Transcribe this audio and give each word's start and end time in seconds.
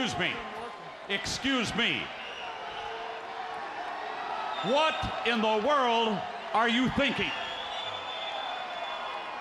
Excuse 0.00 0.18
me. 0.18 0.32
Excuse 1.10 1.74
me. 1.76 2.00
What 4.62 4.94
in 5.26 5.42
the 5.42 5.62
world 5.68 6.18
are 6.54 6.70
you 6.70 6.88
thinking? 6.96 7.30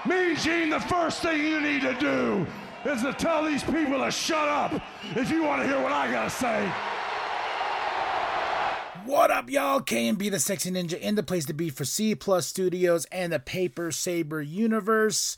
Me, 0.05 0.35
Gene, 0.35 0.69
the 0.69 0.81
first 0.81 1.21
thing 1.21 1.41
you 1.45 1.61
need 1.61 1.81
to 1.83 1.93
do 1.93 2.45
is 2.83 3.01
to 3.03 3.13
tell 3.13 3.45
these 3.45 3.63
people 3.63 4.03
to 4.03 4.11
shut 4.11 4.49
up 4.49 4.73
if 5.15 5.31
you 5.31 5.45
want 5.45 5.61
to 5.61 5.67
hear 5.67 5.81
what 5.81 5.93
I 5.93 6.11
gotta 6.11 6.29
say. 6.29 6.69
What 9.05 9.31
up, 9.31 9.49
y'all? 9.49 9.79
KMB 9.79 10.29
the 10.29 10.39
Sexy 10.39 10.71
Ninja 10.71 10.99
in 10.99 11.15
the 11.15 11.23
place 11.23 11.45
to 11.45 11.53
be 11.53 11.69
for 11.69 11.85
C 11.85 12.15
Plus 12.15 12.45
Studios 12.45 13.05
and 13.13 13.31
the 13.31 13.39
Paper 13.39 13.93
Saber 13.93 14.41
Universe. 14.41 15.37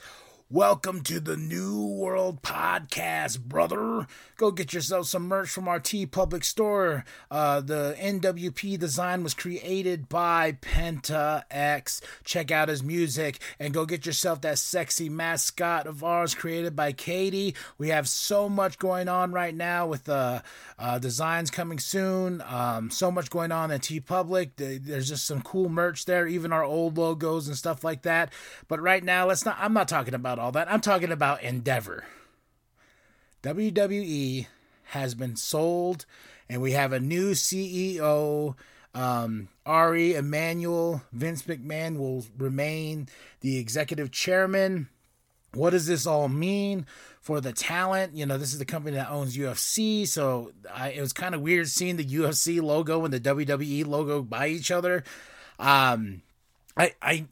Welcome 0.53 1.03
to 1.03 1.21
the 1.21 1.37
New 1.37 1.81
World 1.81 2.41
Podcast, 2.41 3.39
brother. 3.39 4.05
Go 4.35 4.51
get 4.51 4.73
yourself 4.73 5.07
some 5.07 5.29
merch 5.29 5.47
from 5.47 5.69
our 5.69 5.79
TeePublic 5.79 6.43
store. 6.43 7.05
Uh, 7.29 7.61
the 7.61 7.95
NWP 7.97 8.77
design 8.77 9.23
was 9.23 9.33
created 9.33 10.09
by 10.09 10.57
Penta 10.61 11.43
X. 11.49 12.01
Check 12.25 12.51
out 12.51 12.67
his 12.67 12.83
music 12.83 13.39
and 13.59 13.73
go 13.73 13.85
get 13.85 14.05
yourself 14.05 14.41
that 14.41 14.57
sexy 14.57 15.07
mascot 15.07 15.87
of 15.87 16.03
ours 16.03 16.35
created 16.35 16.75
by 16.75 16.91
Katie. 16.91 17.55
We 17.77 17.87
have 17.87 18.09
so 18.09 18.49
much 18.49 18.77
going 18.77 19.07
on 19.07 19.31
right 19.31 19.55
now 19.55 19.87
with 19.87 20.03
the 20.03 20.43
uh, 20.77 20.99
designs 20.99 21.49
coming 21.49 21.79
soon. 21.79 22.43
Um, 22.45 22.91
so 22.91 23.09
much 23.09 23.29
going 23.29 23.53
on 23.53 23.71
at 23.71 23.83
TeePublic. 23.83 24.51
There's 24.57 25.07
just 25.07 25.25
some 25.25 25.43
cool 25.43 25.69
merch 25.69 26.03
there, 26.03 26.27
even 26.27 26.51
our 26.51 26.65
old 26.65 26.97
logos 26.97 27.47
and 27.47 27.55
stuff 27.55 27.85
like 27.85 28.01
that. 28.01 28.33
But 28.67 28.81
right 28.81 29.03
now, 29.03 29.27
let's 29.27 29.45
not. 29.45 29.55
I'm 29.57 29.73
not 29.73 29.87
talking 29.87 30.13
about 30.13 30.40
all 30.41 30.51
that. 30.53 30.71
I'm 30.71 30.81
talking 30.81 31.11
about 31.11 31.43
Endeavor. 31.43 32.03
WWE 33.43 34.47
has 34.85 35.15
been 35.15 35.35
sold, 35.35 36.05
and 36.49 36.61
we 36.61 36.71
have 36.71 36.91
a 36.91 36.99
new 36.99 37.31
CEO. 37.31 38.55
Um, 38.93 39.47
Ari 39.65 40.15
Emanuel, 40.15 41.03
Vince 41.13 41.43
McMahon 41.43 41.97
will 41.97 42.25
remain 42.37 43.07
the 43.39 43.57
executive 43.57 44.11
chairman. 44.11 44.89
What 45.53 45.69
does 45.69 45.85
this 45.85 46.07
all 46.07 46.27
mean 46.27 46.85
for 47.21 47.39
the 47.39 47.53
talent? 47.53 48.15
You 48.15 48.25
know, 48.25 48.37
this 48.37 48.51
is 48.51 48.59
the 48.59 48.65
company 48.65 48.95
that 48.95 49.09
owns 49.09 49.37
UFC, 49.37 50.07
so 50.07 50.51
I, 50.73 50.89
it 50.89 51.01
was 51.01 51.13
kind 51.13 51.35
of 51.35 51.41
weird 51.41 51.67
seeing 51.67 51.97
the 51.97 52.05
UFC 52.05 52.61
logo 52.61 53.05
and 53.05 53.13
the 53.13 53.19
WWE 53.19 53.85
logo 53.85 54.23
by 54.23 54.47
each 54.47 54.71
other. 54.71 55.03
Um, 55.59 56.23
I 56.75 56.93
I 57.01 57.25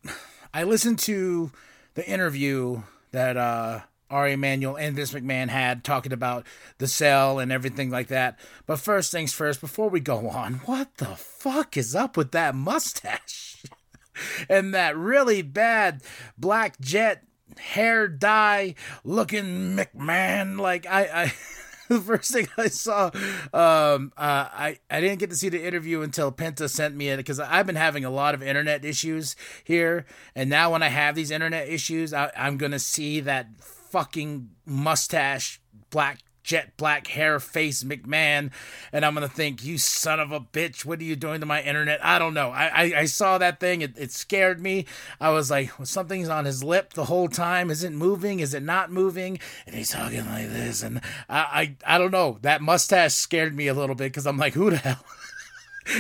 I 0.53 0.63
listened 0.63 0.99
to 0.99 1.51
the 1.95 2.07
interview 2.07 2.83
that 3.11 3.37
uh, 3.37 3.81
Ari 4.09 4.33
Emanuel 4.33 4.75
and 4.75 4.95
Vince 4.95 5.13
McMahon 5.13 5.49
had 5.49 5.83
talking 5.83 6.13
about 6.13 6.45
the 6.77 6.87
cell 6.87 7.39
and 7.39 7.51
everything 7.51 7.89
like 7.89 8.07
that. 8.07 8.39
But 8.65 8.79
first 8.79 9.11
things 9.11 9.33
first, 9.33 9.61
before 9.61 9.89
we 9.89 9.99
go 9.99 10.29
on, 10.29 10.55
what 10.65 10.97
the 10.97 11.15
fuck 11.15 11.77
is 11.77 11.95
up 11.95 12.17
with 12.17 12.31
that 12.31 12.55
mustache? 12.55 13.63
and 14.49 14.73
that 14.73 14.97
really 14.97 15.41
bad 15.41 16.01
black 16.37 16.79
jet 16.79 17.23
hair 17.57 18.07
dye 18.07 18.75
looking 19.03 19.75
McMahon. 19.75 20.59
Like 20.59 20.85
I, 20.87 21.01
I 21.01 21.33
the 21.97 21.99
first 21.99 22.31
thing 22.31 22.47
I 22.55 22.67
saw, 22.67 23.05
um, 23.51 24.13
uh, 24.15 24.47
I 24.53 24.77
I 24.89 25.01
didn't 25.01 25.19
get 25.19 25.31
to 25.31 25.35
see 25.35 25.49
the 25.49 25.65
interview 25.65 26.01
until 26.01 26.31
Penta 26.31 26.69
sent 26.69 26.95
me 26.95 27.09
it 27.09 27.17
because 27.17 27.39
I've 27.39 27.65
been 27.65 27.75
having 27.75 28.05
a 28.05 28.11
lot 28.11 28.35
of 28.35 28.43
internet 28.43 28.85
issues 28.85 29.35
here, 29.63 30.05
and 30.35 30.49
now 30.49 30.71
when 30.71 30.83
I 30.83 30.89
have 30.89 31.15
these 31.15 31.31
internet 31.31 31.67
issues, 31.67 32.13
I, 32.13 32.31
I'm 32.37 32.57
gonna 32.57 32.79
see 32.79 33.21
that 33.21 33.47
fucking 33.59 34.51
mustache, 34.65 35.59
black 35.89 36.19
jet 36.49 36.75
black 36.77 37.05
hair 37.05 37.39
face 37.39 37.83
McMahon, 37.83 38.49
and 38.91 39.05
I'm 39.05 39.13
gonna 39.13 39.29
think, 39.29 39.63
you 39.63 39.77
son 39.77 40.19
of 40.19 40.31
a 40.31 40.39
bitch, 40.39 40.83
what 40.83 40.99
are 40.99 41.03
you 41.03 41.15
doing 41.15 41.41
to 41.41 41.45
my 41.45 41.61
internet? 41.61 42.03
I 42.03 42.17
don't 42.17 42.33
know. 42.33 42.49
I 42.49 42.65
I, 42.65 42.93
I 43.01 43.05
saw 43.05 43.37
that 43.37 43.59
thing, 43.59 43.81
it, 43.83 43.93
it 43.95 44.11
scared 44.11 44.59
me. 44.59 44.85
I 45.21 45.29
was 45.29 45.51
like, 45.51 45.77
well, 45.77 45.85
something's 45.85 46.27
on 46.27 46.45
his 46.45 46.63
lip 46.63 46.93
the 46.93 47.05
whole 47.05 47.27
time. 47.27 47.69
Is 47.69 47.83
it 47.83 47.91
moving? 47.91 48.39
Is 48.39 48.55
it 48.55 48.63
not 48.63 48.91
moving? 48.91 49.39
And 49.67 49.75
he's 49.75 49.91
talking 49.91 50.25
like 50.25 50.49
this, 50.49 50.81
and 50.81 51.01
I 51.29 51.75
I, 51.85 51.95
I 51.95 51.97
don't 51.99 52.11
know. 52.11 52.39
That 52.41 52.63
mustache 52.63 53.13
scared 53.13 53.55
me 53.55 53.67
a 53.67 53.75
little 53.75 53.95
bit 53.95 54.05
because 54.05 54.25
I'm 54.25 54.37
like, 54.37 54.53
who 54.55 54.71
the 54.71 54.77
hell? 54.77 55.05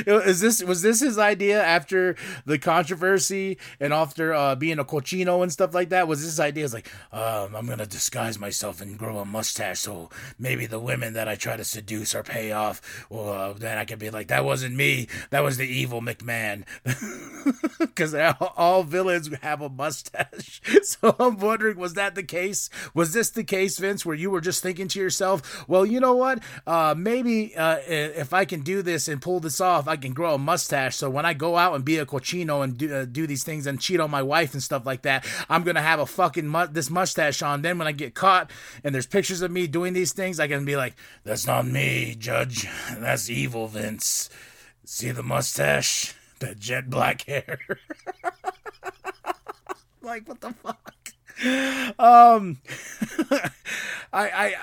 Is 0.05 0.39
this 0.39 0.63
was 0.63 0.81
this 0.81 0.99
his 0.99 1.17
idea 1.17 1.63
after 1.63 2.15
the 2.45 2.57
controversy 2.57 3.57
and 3.79 3.93
after 3.93 4.33
uh, 4.33 4.55
being 4.55 4.79
a 4.79 4.85
cochino 4.85 5.41
and 5.43 5.51
stuff 5.51 5.73
like 5.73 5.89
that? 5.89 6.07
Was 6.07 6.23
this 6.23 6.39
idea? 6.39 6.63
Is 6.63 6.73
like, 6.73 6.89
um, 7.11 7.55
I'm 7.55 7.67
gonna 7.67 7.85
disguise 7.85 8.39
myself 8.39 8.81
and 8.81 8.97
grow 8.97 9.19
a 9.19 9.25
mustache 9.25 9.79
so 9.79 10.09
maybe 10.37 10.65
the 10.65 10.79
women 10.79 11.13
that 11.13 11.27
I 11.27 11.35
try 11.35 11.57
to 11.57 11.63
seduce 11.63 12.13
or 12.13 12.23
pay 12.23 12.51
off, 12.51 13.05
or 13.09 13.33
uh, 13.33 13.53
then 13.53 13.77
I 13.77 13.85
can 13.85 13.99
be 13.99 14.09
like, 14.09 14.27
that 14.27 14.45
wasn't 14.45 14.75
me, 14.75 15.07
that 15.29 15.41
was 15.41 15.57
the 15.57 15.67
evil 15.67 16.01
McMahon, 16.01 16.65
because 17.79 18.13
all, 18.13 18.53
all 18.55 18.83
villains 18.83 19.29
have 19.41 19.61
a 19.61 19.69
mustache. 19.69 20.61
so 20.83 21.15
I'm 21.19 21.37
wondering, 21.37 21.77
was 21.77 21.93
that 21.95 22.15
the 22.15 22.23
case? 22.23 22.69
Was 22.93 23.13
this 23.13 23.29
the 23.29 23.43
case, 23.43 23.77
Vince, 23.79 24.05
where 24.05 24.15
you 24.15 24.29
were 24.29 24.41
just 24.41 24.61
thinking 24.61 24.87
to 24.89 24.99
yourself, 24.99 25.67
well, 25.67 25.85
you 25.85 25.99
know 25.99 26.13
what? 26.15 26.43
Uh, 26.67 26.93
maybe 26.97 27.55
uh, 27.55 27.79
if 27.87 28.33
I 28.33 28.45
can 28.45 28.61
do 28.61 28.81
this 28.81 29.07
and 29.07 29.21
pull 29.21 29.39
this 29.39 29.61
off 29.61 29.78
I 29.87 29.97
can 29.97 30.13
grow 30.13 30.35
a 30.35 30.37
mustache. 30.37 30.95
So 30.95 31.09
when 31.09 31.25
I 31.25 31.33
go 31.33 31.57
out 31.57 31.75
and 31.75 31.85
be 31.85 31.97
a 31.97 32.05
cochino 32.05 32.63
and 32.63 32.77
do, 32.77 32.93
uh, 32.93 33.05
do 33.05 33.27
these 33.27 33.43
things 33.43 33.67
and 33.67 33.79
cheat 33.79 33.99
on 33.99 34.11
my 34.11 34.21
wife 34.21 34.53
and 34.53 34.61
stuff 34.61 34.85
like 34.85 35.03
that, 35.03 35.25
I'm 35.49 35.63
gonna 35.63 35.81
have 35.81 35.99
a 35.99 36.05
fucking 36.05 36.47
mu- 36.47 36.67
this 36.67 36.89
mustache 36.89 37.41
on. 37.41 37.61
Then 37.61 37.77
when 37.77 37.87
I 37.87 37.91
get 37.91 38.15
caught 38.15 38.51
and 38.83 38.93
there's 38.93 39.07
pictures 39.07 39.41
of 39.41 39.51
me 39.51 39.67
doing 39.67 39.93
these 39.93 40.13
things, 40.13 40.39
I 40.39 40.47
can 40.47 40.65
be 40.65 40.75
like, 40.75 40.95
"That's 41.23 41.47
not 41.47 41.67
me, 41.67 42.15
Judge. 42.17 42.67
That's 42.97 43.29
evil, 43.29 43.67
Vince. 43.67 44.29
See 44.85 45.11
the 45.11 45.23
mustache, 45.23 46.13
that 46.39 46.59
jet 46.59 46.89
black 46.89 47.23
hair." 47.23 47.59
like 50.01 50.27
what 50.27 50.41
the 50.41 50.53
fuck? 50.53 51.13
Um, 51.97 52.57
I 54.11 54.29
I 54.29 54.55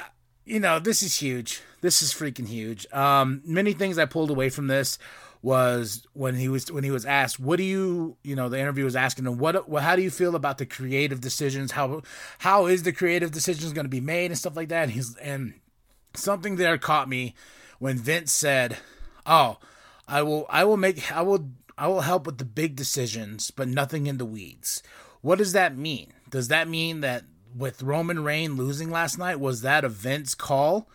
you 0.44 0.60
know 0.60 0.78
this 0.78 1.02
is 1.02 1.16
huge 1.16 1.62
this 1.86 2.02
is 2.02 2.12
freaking 2.12 2.48
huge. 2.48 2.84
Um, 2.92 3.42
many 3.44 3.72
things 3.72 3.96
I 3.96 4.06
pulled 4.06 4.30
away 4.30 4.50
from 4.50 4.66
this 4.66 4.98
was 5.40 6.04
when 6.14 6.34
he 6.34 6.48
was 6.48 6.72
when 6.72 6.82
he 6.82 6.90
was 6.90 7.06
asked, 7.06 7.38
"What 7.38 7.58
do 7.58 7.62
you 7.62 8.16
you 8.24 8.34
know?" 8.34 8.48
The 8.48 8.58
interview 8.58 8.84
was 8.84 8.96
asking 8.96 9.24
him, 9.24 9.38
"What? 9.38 9.68
what 9.68 9.84
how 9.84 9.94
do 9.94 10.02
you 10.02 10.10
feel 10.10 10.34
about 10.34 10.58
the 10.58 10.66
creative 10.66 11.20
decisions? 11.20 11.70
How 11.70 12.02
how 12.38 12.66
is 12.66 12.82
the 12.82 12.92
creative 12.92 13.30
decisions 13.30 13.72
going 13.72 13.84
to 13.84 13.88
be 13.88 14.00
made 14.00 14.32
and 14.32 14.38
stuff 14.38 14.56
like 14.56 14.68
that?" 14.70 14.82
And 14.82 14.92
he's 14.92 15.14
and 15.18 15.54
something 16.14 16.56
there 16.56 16.76
caught 16.76 17.08
me 17.08 17.36
when 17.78 17.98
Vince 17.98 18.32
said, 18.32 18.78
"Oh, 19.24 19.58
I 20.08 20.22
will 20.22 20.46
I 20.50 20.64
will 20.64 20.76
make 20.76 21.12
I 21.12 21.22
will 21.22 21.50
I 21.78 21.86
will 21.86 22.00
help 22.00 22.26
with 22.26 22.38
the 22.38 22.44
big 22.44 22.74
decisions, 22.74 23.52
but 23.52 23.68
nothing 23.68 24.08
in 24.08 24.18
the 24.18 24.26
weeds." 24.26 24.82
What 25.20 25.38
does 25.38 25.52
that 25.52 25.76
mean? 25.76 26.12
Does 26.28 26.48
that 26.48 26.66
mean 26.66 27.02
that 27.02 27.22
with 27.54 27.84
Roman 27.84 28.24
Reigns 28.24 28.58
losing 28.58 28.90
last 28.90 29.18
night, 29.18 29.38
was 29.38 29.60
that 29.60 29.84
a 29.84 29.88
Vince 29.88 30.34
call? 30.34 30.88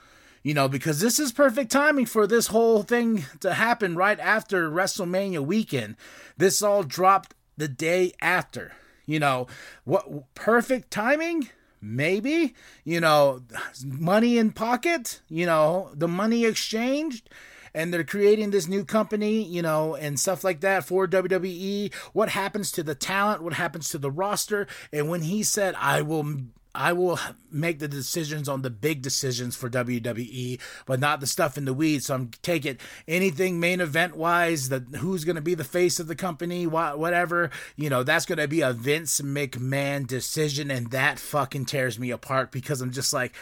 You 0.43 0.53
know, 0.53 0.67
because 0.67 0.99
this 0.99 1.19
is 1.19 1.31
perfect 1.31 1.71
timing 1.71 2.05
for 2.05 2.25
this 2.25 2.47
whole 2.47 2.83
thing 2.83 3.25
to 3.39 3.53
happen 3.53 3.95
right 3.95 4.19
after 4.19 4.69
WrestleMania 4.69 5.45
weekend. 5.45 5.95
This 6.37 6.61
all 6.61 6.83
dropped 6.83 7.35
the 7.57 7.67
day 7.67 8.13
after. 8.21 8.73
You 9.05 9.19
know, 9.19 9.47
what 9.83 10.33
perfect 10.35 10.91
timing? 10.91 11.49
Maybe, 11.81 12.53
you 12.83 12.99
know, 12.99 13.41
money 13.83 14.37
in 14.37 14.51
pocket, 14.51 15.21
you 15.29 15.47
know, 15.47 15.89
the 15.95 16.07
money 16.07 16.45
exchanged 16.45 17.27
and 17.73 17.93
they're 17.93 18.03
creating 18.03 18.51
this 18.51 18.67
new 18.67 18.85
company, 18.85 19.43
you 19.43 19.61
know, 19.61 19.95
and 19.95 20.19
stuff 20.19 20.43
like 20.43 20.61
that 20.61 20.85
for 20.85 21.07
WWE. 21.07 21.93
What 22.13 22.29
happens 22.29 22.71
to 22.73 22.83
the 22.83 22.95
talent? 22.95 23.41
What 23.41 23.53
happens 23.53 23.89
to 23.89 23.97
the 23.97 24.11
roster? 24.11 24.67
And 24.93 25.09
when 25.09 25.23
he 25.23 25.41
said, 25.41 25.75
I 25.75 26.01
will 26.03 26.35
I 26.73 26.93
will 26.93 27.19
make 27.51 27.79
the 27.79 27.87
decisions 27.87 28.47
on 28.47 28.61
the 28.61 28.69
big 28.69 29.01
decisions 29.01 29.55
for 29.55 29.69
WWE, 29.69 30.59
but 30.85 30.99
not 30.99 31.19
the 31.19 31.27
stuff 31.27 31.57
in 31.57 31.65
the 31.65 31.73
weeds. 31.73 32.05
So 32.05 32.15
I'm 32.15 32.31
take 32.41 32.65
it 32.65 32.79
anything 33.07 33.59
main 33.59 33.81
event 33.81 34.15
wise, 34.15 34.69
that 34.69 34.83
who's 34.97 35.25
going 35.25 35.35
to 35.35 35.41
be 35.41 35.55
the 35.55 35.63
face 35.63 35.99
of 35.99 36.07
the 36.07 36.15
company, 36.15 36.65
whatever, 36.65 37.49
you 37.75 37.89
know, 37.89 38.03
that's 38.03 38.25
going 38.25 38.37
to 38.37 38.47
be 38.47 38.61
a 38.61 38.73
Vince 38.73 39.19
McMahon 39.21 40.07
decision, 40.07 40.71
and 40.71 40.91
that 40.91 41.19
fucking 41.19 41.65
tears 41.65 41.99
me 41.99 42.11
apart 42.11 42.51
because 42.51 42.81
I'm 42.81 42.91
just 42.91 43.11
like, 43.13 43.33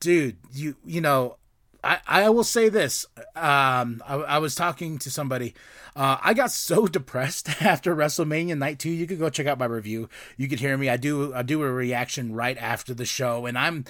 dude, 0.00 0.36
you 0.52 0.76
you 0.84 1.00
know, 1.00 1.36
I, 1.82 1.98
I 2.06 2.30
will 2.30 2.44
say 2.44 2.68
this. 2.68 3.06
Um, 3.36 4.02
I, 4.06 4.16
I 4.26 4.38
was 4.38 4.54
talking 4.54 4.98
to 4.98 5.10
somebody. 5.10 5.54
Uh, 5.96 6.18
I 6.22 6.34
got 6.34 6.50
so 6.50 6.86
depressed 6.88 7.62
after 7.62 7.94
WrestleMania 7.94 8.56
Night 8.58 8.78
Two. 8.78 8.90
You 8.90 9.06
could 9.06 9.18
go 9.18 9.30
check 9.30 9.46
out 9.46 9.58
my 9.58 9.66
review. 9.66 10.08
You 10.36 10.48
could 10.48 10.60
hear 10.60 10.76
me. 10.76 10.88
I 10.88 10.96
do 10.96 11.34
I 11.34 11.42
do 11.42 11.62
a 11.62 11.70
reaction 11.70 12.34
right 12.34 12.58
after 12.58 12.94
the 12.94 13.04
show, 13.04 13.46
and 13.46 13.56
I'm 13.56 13.84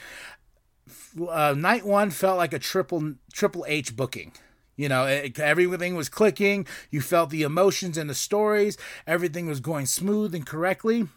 uh, 1.29 1.55
night 1.57 1.85
one 1.85 2.11
felt 2.11 2.39
like 2.39 2.53
a 2.53 2.59
triple 2.59 3.15
Triple 3.33 3.65
H 3.69 3.97
booking. 3.97 4.33
You 4.77 4.89
know, 4.89 5.05
it, 5.05 5.39
everything 5.39 5.95
was 5.95 6.09
clicking. 6.09 6.67
You 6.91 7.03
felt 7.03 7.31
the 7.31 7.43
emotions 7.43 7.99
and 7.99 8.09
the 8.09 8.15
stories. 8.15 8.79
Everything 9.07 9.47
was 9.47 9.61
going 9.61 9.87
smooth 9.87 10.35
and 10.35 10.47
correctly. 10.47 11.09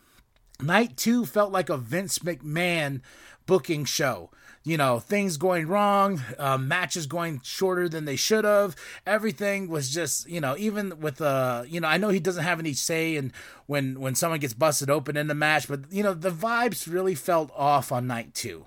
Night 0.61 0.97
two 0.97 1.25
felt 1.25 1.51
like 1.51 1.69
a 1.69 1.77
Vince 1.77 2.19
McMahon 2.19 3.01
booking 3.45 3.85
show 3.85 4.31
you 4.63 4.77
know 4.77 4.99
things 4.99 5.37
going 5.37 5.67
wrong 5.67 6.21
uh, 6.39 6.57
matches 6.57 7.05
going 7.05 7.41
shorter 7.43 7.89
than 7.89 8.05
they 8.05 8.15
should 8.15 8.45
have 8.45 8.75
everything 9.05 9.67
was 9.67 9.89
just 9.89 10.27
you 10.29 10.39
know 10.39 10.55
even 10.57 10.99
with 10.99 11.21
uh 11.21 11.63
you 11.67 11.79
know 11.79 11.87
i 11.87 11.97
know 11.97 12.09
he 12.09 12.19
doesn't 12.19 12.43
have 12.43 12.59
any 12.59 12.73
say 12.73 13.15
in 13.15 13.31
when 13.65 13.99
when 13.99 14.15
someone 14.15 14.39
gets 14.39 14.53
busted 14.53 14.89
open 14.89 15.17
in 15.17 15.27
the 15.27 15.35
match 15.35 15.67
but 15.67 15.81
you 15.91 16.03
know 16.03 16.13
the 16.13 16.31
vibes 16.31 16.91
really 16.91 17.15
felt 17.15 17.51
off 17.55 17.91
on 17.91 18.07
night 18.07 18.33
two 18.33 18.65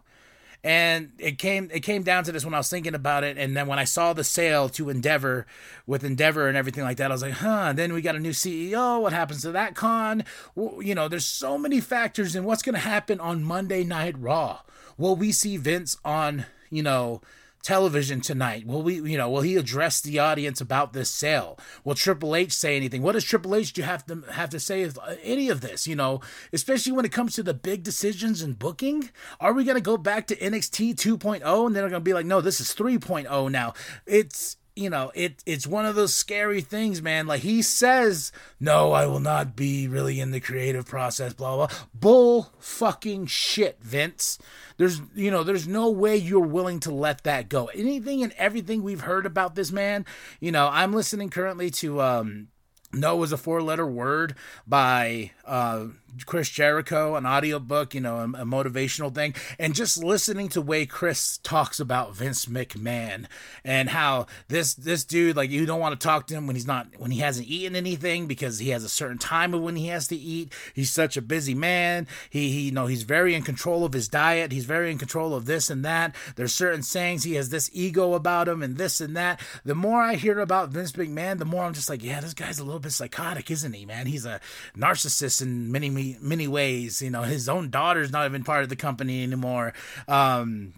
and 0.67 1.13
it 1.19 1.39
came 1.39 1.71
it 1.73 1.81
came 1.85 2.03
down 2.03 2.25
to 2.25 2.33
this 2.33 2.45
when 2.45 2.53
I 2.53 2.59
was 2.59 2.69
thinking 2.69 2.97
about 2.97 3.23
it, 3.23 3.39
and 3.39 3.57
then 3.57 3.69
when 3.69 3.79
I 3.79 3.85
saw 3.85 4.13
the 4.13 4.25
sale 4.25 4.69
to 4.71 4.91
Endeavor 4.91 5.47
with 5.87 6.03
Endeavor 6.03 6.49
and 6.49 6.57
everything 6.57 6.83
like 6.83 6.97
that, 6.97 7.13
I 7.13 7.15
was 7.15 7.23
like, 7.23 7.35
huh. 7.35 7.67
And 7.69 7.79
then 7.79 7.93
we 7.93 8.03
got 8.03 8.17
a 8.17 8.19
new 8.19 8.33
CEO. 8.33 9.01
What 9.01 9.13
happens 9.13 9.43
to 9.43 9.53
that 9.53 9.77
con? 9.77 10.25
Well, 10.57 10.83
you 10.83 10.97
know, 10.97 11.07
there's 11.07 11.25
so 11.25 11.57
many 11.57 11.81
factors 11.81 12.35
in 12.35 12.43
what's 12.43 12.63
going 12.63 12.75
to 12.75 12.81
happen 12.81 13.21
on 13.21 13.45
Monday 13.45 13.85
Night 13.85 14.17
Raw. 14.19 14.63
Will 14.99 15.17
we 15.17 15.33
see 15.33 15.57
Vince 15.57 15.97
on 16.05 16.47
you 16.71 16.83
know 16.83 17.21
television 17.67 18.21
tonight? 18.21 18.65
Will 18.65 18.83
we, 18.83 18.95
you 18.95 19.19
know, 19.19 19.29
will 19.29 19.41
he 19.41 19.57
address 19.57 20.01
the 20.01 20.21
audience 20.21 20.61
about 20.61 20.93
this 20.93 21.11
sale? 21.11 21.59
Will 21.83 21.97
Triple 21.97 22.37
H 22.37 22.53
say 22.53 22.77
anything? 22.77 23.03
What 23.03 23.13
does 23.13 23.25
Triple 23.25 23.57
H 23.57 23.73
do 23.73 23.83
have 23.83 24.07
to 24.07 24.23
have 24.31 24.51
to 24.51 24.61
say 24.61 24.83
of 24.85 24.97
uh, 24.99 25.17
any 25.21 25.49
of 25.49 25.63
this? 25.63 25.87
You 25.89 25.97
know, 25.97 26.21
especially 26.53 26.93
when 26.93 27.05
it 27.05 27.11
comes 27.11 27.35
to 27.35 27.43
the 27.43 27.55
big 27.55 27.83
decisions 27.83 28.41
and 28.41 28.57
booking. 28.57 29.11
Are 29.41 29.53
we 29.53 29.65
going 29.65 29.77
to 29.77 29.81
go 29.81 29.97
back 29.97 30.29
to 30.29 30.37
NXT 30.37 30.95
2.0 30.95 31.67
and 31.67 31.75
then 31.75 31.83
they're 31.83 31.91
going 31.91 31.95
to 31.95 32.01
be 32.01 32.15
like, 32.15 32.25
no, 32.25 32.41
this 32.41 32.61
is 32.61 32.73
3.0 32.73 33.51
now? 33.51 33.75
It's 34.07 34.57
you 34.77 34.91
know, 34.91 35.11
it 35.15 35.43
it's 35.47 35.67
one 35.67 35.87
of 35.87 35.95
those 35.95 36.15
scary 36.15 36.61
things, 36.61 37.01
man. 37.01 37.27
Like 37.27 37.41
he 37.41 37.63
says, 37.63 38.31
"No, 38.61 38.93
I 38.93 39.07
will 39.07 39.21
not 39.21 39.57
be 39.57 39.89
really 39.89 40.21
in 40.21 40.31
the 40.31 40.41
creative 40.41 40.87
process." 40.87 41.33
Blah 41.33 41.57
blah. 41.57 41.77
Bull 41.95 42.53
fucking 42.59 43.27
shit, 43.27 43.79
Vince. 43.81 44.39
There's 44.77 45.01
you 45.15 45.31
know, 45.31 45.43
there's 45.43 45.67
no 45.67 45.91
way 45.91 46.17
you're 46.17 46.41
willing 46.41 46.79
to 46.81 46.91
let 46.93 47.25
that 47.25 47.49
go. 47.49 47.67
Anything 47.67 48.23
and 48.23 48.35
everything 48.37 48.83
we've 48.83 49.01
heard 49.01 49.25
about 49.25 49.55
this 49.55 49.73
man, 49.73 50.05
you 50.41 50.53
know, 50.53 50.69
I'm 50.71 50.93
listening 50.93 51.31
currently 51.31 51.71
to 51.71 52.03
um 52.03 52.49
no 52.93 53.17
was 53.17 53.33
a 53.33 53.37
four 53.37 53.63
letter 53.63 53.87
word 53.87 54.35
by 54.67 55.33
uh, 55.45 55.87
Chris 56.25 56.49
Jericho, 56.49 57.17
an 57.17 57.27
audiobook, 57.27 57.95
you 57.95 58.01
know, 58.01 58.19
a, 58.19 58.25
a, 58.25 58.45
motivational 58.45 59.15
thing, 59.15 59.35
and 59.59 59.75
just 59.75 60.03
listening 60.03 60.49
to 60.51 60.63
way 60.63 60.87
Chris 60.87 61.39
talks 61.39 61.81
about 61.81 62.15
Vince 62.15 62.47
McMahon 62.47 63.27
and 63.65 63.91
how 63.91 64.27
this 64.49 64.75
this 64.75 65.05
dude, 65.05 65.37
like, 65.37 65.51
you 65.51 65.67
don't 65.67 65.81
want 65.81 65.99
to 65.99 66.07
talk 66.07 66.27
to 66.29 66.35
him 66.35 66.47
when 66.47 66.57
he's 66.57 66.67
not 66.67 66.87
when 66.99 67.11
he 67.11 67.21
hasn't 67.21 67.49
eaten 67.49 67.77
anything 67.77 68.27
because 68.27 68.59
he 68.59 68.71
has 68.71 68.85
a 68.85 68.89
certain 68.89 69.19
time 69.19 69.53
of 69.53 69.61
when 69.61 69.77
he 69.77 69.89
has 69.89 70.09
to 70.09 70.17
eat. 70.17 70.53
He's 70.75 70.91
such 70.91 71.17
a 71.17 71.23
busy 71.23 71.55
man. 71.55 72.07
He, 72.31 72.51
he 72.51 72.61
you 72.63 72.73
know 72.73 72.87
he's 72.87 73.03
very 73.03 73.35
in 73.35 73.43
control 73.43 73.85
of 73.85 73.93
his 73.93 74.09
diet. 74.09 74.53
He's 74.53 74.65
very 74.65 74.91
in 74.91 74.99
control 74.99 75.35
of 75.35 75.47
this 75.47 75.71
and 75.71 75.85
that. 75.85 76.15
There's 76.37 76.55
certain 76.55 76.83
sayings 76.83 77.25
he 77.25 77.35
has 77.35 77.51
this 77.51 77.71
ego 77.73 78.15
about 78.15 78.49
him 78.49 78.63
and 78.63 78.77
this 78.77 79.01
and 79.01 79.17
that. 79.17 79.41
The 79.65 79.75
more 79.75 80.01
I 80.03 80.15
hear 80.15 80.39
about 80.41 80.71
Vince 80.71 80.93
McMahon, 80.93 81.39
the 81.39 81.45
more 81.45 81.65
I'm 81.65 81.75
just 81.75 81.91
like, 81.91 82.03
yeah, 82.03 82.21
this 82.21 82.35
guy's 82.35 82.59
a 82.59 82.65
little 82.65 82.81
bit 82.81 82.93
psychotic, 82.93 83.51
isn't 83.51 83.73
he, 83.73 83.85
man? 83.85 84.07
He's 84.07 84.25
a 84.25 84.41
narcissist 84.77 85.43
in 85.43 85.73
many 85.73 85.91
many 86.21 86.47
ways. 86.47 87.03
You 87.03 87.11
know, 87.11 87.23
his 87.23 87.49
own 87.49 87.71
daughter's 87.71 88.13
not 88.13 88.27
even 88.27 88.45
part 88.45 88.63
of 88.63 88.69
the 88.69 88.77
company 88.77 89.23
anymore. 89.23 89.73
Um, 90.07 90.75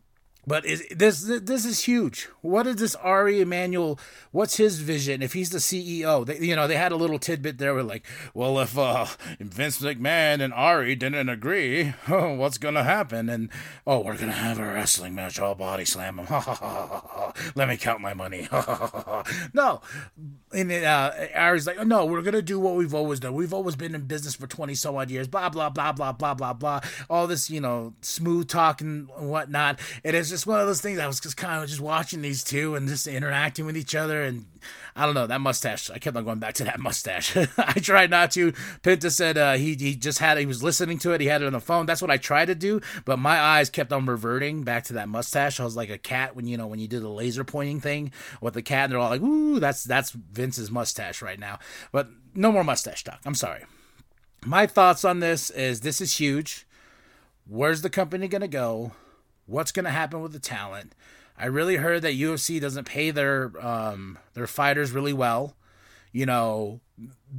but 0.48 0.64
is, 0.64 0.86
this 0.90 1.22
this 1.22 1.66
is 1.66 1.84
huge. 1.84 2.28
What 2.40 2.66
is 2.66 2.76
this 2.76 2.94
Ari 2.96 3.42
Emanuel? 3.42 4.00
What's 4.30 4.56
his 4.56 4.80
vision? 4.80 5.22
If 5.22 5.34
he's 5.34 5.50
the 5.50 5.58
CEO, 5.58 6.24
they, 6.24 6.38
you 6.38 6.56
know, 6.56 6.66
they 6.66 6.76
had 6.76 6.90
a 6.90 6.96
little 6.96 7.18
tidbit 7.18 7.58
there. 7.58 7.74
Where 7.74 7.82
like, 7.82 8.06
well, 8.32 8.58
if 8.58 8.76
uh, 8.78 9.06
Vince 9.38 9.80
McMahon 9.80 10.40
and 10.40 10.54
Ari 10.54 10.94
didn't 10.94 11.28
agree, 11.28 11.92
oh, 12.08 12.32
what's 12.32 12.56
gonna 12.56 12.82
happen? 12.82 13.28
And 13.28 13.50
oh, 13.86 14.00
we're 14.00 14.16
gonna 14.16 14.32
have 14.32 14.58
a 14.58 14.64
wrestling 14.64 15.14
match. 15.14 15.38
I'll 15.38 15.54
body 15.54 15.84
slam 15.84 16.18
him. 16.18 16.26
Let 17.54 17.68
me 17.68 17.76
count 17.76 18.00
my 18.00 18.14
money. 18.14 18.48
no, 19.52 19.82
and 20.54 20.72
uh, 20.72 21.12
Ari's 21.34 21.66
like, 21.66 21.86
no, 21.86 22.06
we're 22.06 22.22
gonna 22.22 22.40
do 22.40 22.58
what 22.58 22.74
we've 22.74 22.94
always 22.94 23.20
done. 23.20 23.34
We've 23.34 23.52
always 23.52 23.76
been 23.76 23.94
in 23.94 24.06
business 24.06 24.34
for 24.34 24.46
twenty 24.46 24.74
some 24.74 24.96
odd 24.96 25.10
years. 25.10 25.28
Blah 25.28 25.50
blah 25.50 25.68
blah 25.68 25.92
blah 25.92 26.12
blah 26.12 26.32
blah 26.32 26.54
blah. 26.54 26.80
All 27.10 27.26
this, 27.26 27.50
you 27.50 27.60
know, 27.60 27.92
smooth 28.00 28.48
talking 28.48 29.10
and 29.18 29.28
whatnot. 29.30 29.78
It 30.02 30.14
is 30.14 30.37
just 30.38 30.46
one 30.46 30.60
of 30.60 30.68
those 30.68 30.80
things. 30.80 31.00
I 31.00 31.08
was 31.08 31.18
just 31.18 31.36
kind 31.36 31.60
of 31.60 31.68
just 31.68 31.80
watching 31.80 32.22
these 32.22 32.44
two 32.44 32.76
and 32.76 32.86
just 32.86 33.08
interacting 33.08 33.66
with 33.66 33.76
each 33.76 33.96
other, 33.96 34.22
and 34.22 34.46
I 34.94 35.04
don't 35.04 35.16
know 35.16 35.26
that 35.26 35.40
mustache. 35.40 35.90
I 35.90 35.98
kept 35.98 36.16
on 36.16 36.24
going 36.24 36.38
back 36.38 36.54
to 36.54 36.64
that 36.64 36.78
mustache. 36.78 37.36
I 37.58 37.72
tried 37.72 38.10
not 38.10 38.30
to. 38.32 38.52
Penta 38.82 39.10
said 39.10 39.36
uh, 39.36 39.54
he 39.54 39.74
he 39.74 39.96
just 39.96 40.20
had 40.20 40.38
he 40.38 40.46
was 40.46 40.62
listening 40.62 40.98
to 41.00 41.10
it. 41.10 41.20
He 41.20 41.26
had 41.26 41.42
it 41.42 41.46
on 41.46 41.54
the 41.54 41.60
phone. 41.60 41.86
That's 41.86 42.00
what 42.00 42.12
I 42.12 42.18
tried 42.18 42.46
to 42.46 42.54
do, 42.54 42.80
but 43.04 43.18
my 43.18 43.40
eyes 43.40 43.68
kept 43.68 43.92
on 43.92 44.06
reverting 44.06 44.62
back 44.62 44.84
to 44.84 44.92
that 44.92 45.08
mustache. 45.08 45.58
I 45.58 45.64
was 45.64 45.74
like 45.74 45.90
a 45.90 45.98
cat 45.98 46.36
when 46.36 46.46
you 46.46 46.56
know 46.56 46.68
when 46.68 46.78
you 46.78 46.86
do 46.86 47.00
the 47.00 47.08
laser 47.08 47.42
pointing 47.42 47.80
thing 47.80 48.12
with 48.40 48.54
the 48.54 48.62
cat. 48.62 48.84
And 48.84 48.92
they're 48.92 49.00
all 49.00 49.10
like, 49.10 49.22
"Ooh, 49.22 49.58
that's 49.58 49.82
that's 49.82 50.12
Vince's 50.12 50.70
mustache 50.70 51.20
right 51.20 51.40
now." 51.40 51.58
But 51.90 52.10
no 52.32 52.52
more 52.52 52.62
mustache 52.62 53.02
talk. 53.02 53.18
I'm 53.26 53.34
sorry. 53.34 53.64
My 54.46 54.68
thoughts 54.68 55.04
on 55.04 55.18
this 55.18 55.50
is 55.50 55.80
this 55.80 56.00
is 56.00 56.20
huge. 56.20 56.64
Where's 57.44 57.82
the 57.82 57.90
company 57.90 58.28
gonna 58.28 58.46
go? 58.46 58.92
What's 59.48 59.72
going 59.72 59.86
to 59.86 59.90
happen 59.90 60.20
with 60.20 60.32
the 60.32 60.38
talent. 60.38 60.94
I 61.36 61.46
really 61.46 61.76
heard 61.76 62.02
that 62.02 62.14
UFC 62.14 62.60
doesn't 62.60 62.84
pay 62.84 63.10
their 63.10 63.52
um, 63.64 64.18
their 64.34 64.46
fighters 64.46 64.92
really 64.92 65.12
well. 65.12 65.56
You 66.12 66.26
know 66.26 66.80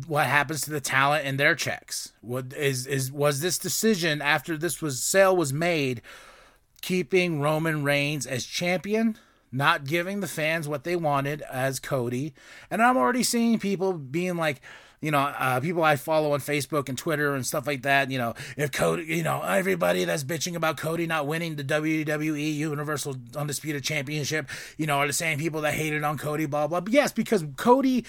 what 0.08 0.26
happens 0.26 0.62
to 0.62 0.72
the 0.72 0.82
talent 0.82 1.26
and 1.26 1.40
their 1.40 1.56
checks. 1.56 2.14
What 2.22 2.54
is 2.54 2.88
is 2.88 3.12
was 3.12 3.42
this 3.42 3.58
decision 3.58 4.22
after 4.22 4.58
this 4.58 4.82
was 4.82 5.04
sale 5.04 5.36
was 5.36 5.54
made, 5.54 6.02
keeping 6.82 7.42
Roman 7.42 7.84
Reigns 7.84 8.26
as 8.26 8.46
champion, 8.46 9.18
not 9.52 9.86
giving 9.86 10.22
the 10.22 10.28
fans 10.28 10.68
what 10.68 10.86
they 10.86 10.96
wanted 10.96 11.42
as 11.44 11.80
Cody, 11.80 12.34
and 12.72 12.82
I'm 12.82 12.98
already 12.98 13.24
seeing 13.24 13.60
people 13.60 13.94
being 13.94 14.38
like 14.38 14.62
you 15.02 15.12
know, 15.12 15.20
uh, 15.20 15.60
people 15.60 15.84
I 15.84 15.96
follow 15.96 16.34
on 16.34 16.40
Facebook 16.40 16.90
and 16.90 16.98
Twitter 16.98 17.34
and 17.34 17.46
stuff 17.46 17.66
like 17.66 17.84
that. 17.84 18.12
You 18.12 18.18
know, 18.18 18.34
if 18.58 18.72
Cody, 18.72 19.04
you 19.04 19.24
know, 19.24 19.42
everybody 19.42 20.04
that's 20.04 20.24
bitching 20.24 20.56
about 20.56 20.78
Cody 20.78 21.08
not 21.08 21.26
winning 21.26 21.56
the 21.56 21.64
WWE 21.64 22.56
Universal 22.56 23.16
Undisputed 23.36 23.84
Championship, 23.84 24.50
you 24.78 24.86
know, 24.86 24.98
are 24.98 25.08
the 25.08 25.14
same 25.14 25.40
people 25.40 25.62
that 25.62 25.74
hated 25.74 26.04
on 26.04 26.18
Cody, 26.18 26.46
blah 26.46 26.68
blah. 26.68 26.82
But 26.82 26.92
yes, 26.92 27.12
because 27.12 27.46
Cody, 27.56 28.06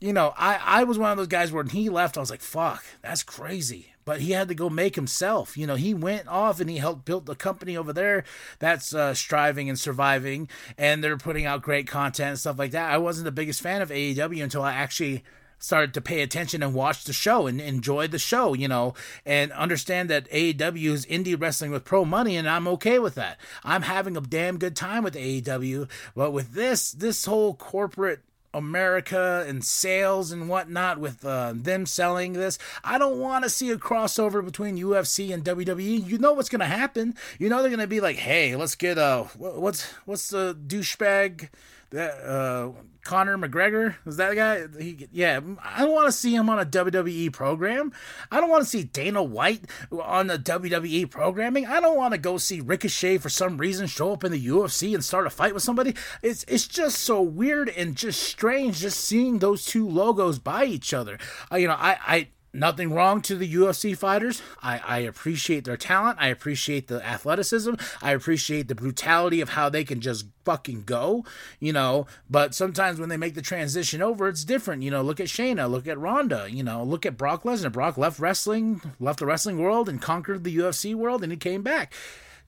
you 0.00 0.12
know, 0.12 0.34
I 0.36 0.60
I 0.64 0.84
was 0.84 0.98
one 0.98 1.12
of 1.12 1.18
those 1.18 1.28
guys 1.28 1.52
when 1.52 1.68
he 1.68 1.88
left, 1.88 2.16
I 2.16 2.20
was 2.20 2.30
like, 2.30 2.42
fuck, 2.42 2.84
that's 3.00 3.22
crazy. 3.22 3.92
But 4.04 4.22
he 4.22 4.32
had 4.32 4.48
to 4.48 4.54
go 4.54 4.70
make 4.70 4.96
himself. 4.96 5.56
You 5.58 5.66
know, 5.66 5.74
he 5.74 5.92
went 5.92 6.28
off 6.28 6.60
and 6.60 6.70
he 6.70 6.78
helped 6.78 7.04
build 7.04 7.26
the 7.26 7.34
company 7.34 7.76
over 7.76 7.92
there 7.92 8.24
that's 8.58 8.94
uh, 8.94 9.12
striving 9.12 9.68
and 9.68 9.78
surviving, 9.78 10.48
and 10.78 11.04
they're 11.04 11.18
putting 11.18 11.44
out 11.44 11.60
great 11.60 11.86
content 11.86 12.30
and 12.30 12.38
stuff 12.38 12.58
like 12.58 12.70
that. 12.70 12.90
I 12.90 12.96
wasn't 12.96 13.26
the 13.26 13.32
biggest 13.32 13.60
fan 13.60 13.82
of 13.82 13.90
AEW 13.90 14.42
until 14.42 14.62
I 14.62 14.72
actually 14.72 15.22
started 15.58 15.94
to 15.94 16.00
pay 16.00 16.22
attention 16.22 16.62
and 16.62 16.74
watch 16.74 17.04
the 17.04 17.12
show 17.12 17.46
and 17.46 17.60
enjoy 17.60 18.06
the 18.08 18.18
show, 18.18 18.54
you 18.54 18.68
know, 18.68 18.94
and 19.26 19.52
understand 19.52 20.08
that 20.10 20.30
AEW 20.30 20.90
is 20.90 21.06
indie 21.06 21.40
wrestling 21.40 21.70
with 21.70 21.84
pro 21.84 22.04
money, 22.04 22.36
and 22.36 22.48
I'm 22.48 22.68
okay 22.68 22.98
with 22.98 23.14
that. 23.16 23.38
I'm 23.64 23.82
having 23.82 24.16
a 24.16 24.20
damn 24.20 24.58
good 24.58 24.76
time 24.76 25.04
with 25.04 25.14
AEW, 25.14 25.88
but 26.14 26.30
with 26.30 26.52
this, 26.52 26.92
this 26.92 27.24
whole 27.24 27.54
corporate 27.54 28.20
America 28.54 29.44
and 29.46 29.64
sales 29.64 30.32
and 30.32 30.48
whatnot 30.48 30.98
with 30.98 31.24
uh, 31.24 31.52
them 31.54 31.86
selling 31.86 32.32
this. 32.32 32.58
I 32.82 32.98
don't 32.98 33.18
want 33.18 33.44
to 33.44 33.50
see 33.50 33.70
a 33.70 33.76
crossover 33.76 34.44
between 34.44 34.78
UFC 34.78 35.32
and 35.32 35.44
WWE. 35.44 36.06
You 36.06 36.18
know 36.18 36.32
what's 36.32 36.48
going 36.48 36.60
to 36.60 36.66
happen. 36.66 37.14
You 37.38 37.48
know 37.48 37.60
they're 37.60 37.70
going 37.70 37.80
to 37.80 37.86
be 37.86 38.00
like, 38.00 38.16
"Hey, 38.16 38.56
let's 38.56 38.74
get 38.74 38.96
a 38.98 39.02
uh, 39.02 39.24
what's 39.36 39.84
what's 40.06 40.28
the 40.28 40.54
douchebag 40.66 41.50
that 41.90 42.24
uh, 42.24 42.72
Conor 43.02 43.38
McGregor 43.38 43.94
is 44.06 44.16
that 44.18 44.34
guy? 44.34 44.66
He, 44.78 45.08
yeah, 45.10 45.40
I 45.62 45.80
don't 45.80 45.94
want 45.94 46.08
to 46.08 46.12
see 46.12 46.34
him 46.34 46.50
on 46.50 46.58
a 46.58 46.66
WWE 46.66 47.32
program. 47.32 47.92
I 48.30 48.40
don't 48.40 48.50
want 48.50 48.64
to 48.64 48.68
see 48.68 48.84
Dana 48.84 49.22
White 49.22 49.62
on 49.90 50.26
the 50.26 50.38
WWE 50.38 51.10
programming. 51.10 51.66
I 51.66 51.80
don't 51.80 51.96
want 51.96 52.12
to 52.12 52.18
go 52.18 52.36
see 52.36 52.60
Ricochet 52.60 53.18
for 53.18 53.30
some 53.30 53.56
reason 53.56 53.86
show 53.86 54.12
up 54.12 54.24
in 54.24 54.32
the 54.32 54.46
UFC 54.46 54.94
and 54.94 55.02
start 55.02 55.26
a 55.26 55.30
fight 55.30 55.54
with 55.54 55.62
somebody. 55.62 55.94
It's 56.22 56.44
it's 56.48 56.66
just 56.66 56.98
so 56.98 57.22
weird 57.22 57.70
and 57.70 57.96
just 57.96 58.22
strange 58.22 58.80
just 58.80 59.00
seeing 59.00 59.38
those 59.38 59.64
two 59.64 59.88
logos 59.88 60.38
by 60.38 60.64
each 60.66 60.92
other. 60.92 61.18
Uh, 61.50 61.56
you 61.56 61.68
know, 61.68 61.76
I 61.78 61.96
I 62.06 62.28
nothing 62.52 62.92
wrong 62.92 63.20
to 63.22 63.36
the 63.36 63.52
UFC 63.52 63.96
fighters. 63.96 64.42
I, 64.62 64.78
I 64.78 64.98
appreciate 65.00 65.64
their 65.64 65.76
talent. 65.76 66.18
I 66.20 66.28
appreciate 66.28 66.88
the 66.88 67.04
athleticism. 67.04 67.74
I 68.02 68.12
appreciate 68.12 68.68
the 68.68 68.74
brutality 68.74 69.40
of 69.40 69.50
how 69.50 69.68
they 69.68 69.84
can 69.84 70.00
just 70.00 70.26
fucking 70.44 70.84
go, 70.84 71.24
you 71.60 71.72
know. 71.72 72.06
But 72.28 72.54
sometimes 72.54 72.98
when 72.98 73.08
they 73.08 73.16
make 73.16 73.34
the 73.34 73.42
transition 73.42 74.02
over, 74.02 74.28
it's 74.28 74.44
different. 74.44 74.82
You 74.82 74.90
know, 74.90 75.02
look 75.02 75.20
at 75.20 75.28
Shayna, 75.28 75.70
look 75.70 75.86
at 75.86 75.98
Ronda, 75.98 76.48
you 76.50 76.62
know, 76.62 76.82
look 76.82 77.06
at 77.06 77.16
Brock 77.16 77.44
Lesnar. 77.44 77.72
Brock 77.72 77.96
left 77.96 78.18
wrestling, 78.18 78.80
left 78.98 79.20
the 79.20 79.26
wrestling 79.26 79.58
world 79.58 79.88
and 79.88 80.00
conquered 80.02 80.44
the 80.44 80.56
UFC 80.56 80.94
world 80.94 81.22
and 81.22 81.32
he 81.32 81.38
came 81.38 81.62
back. 81.62 81.92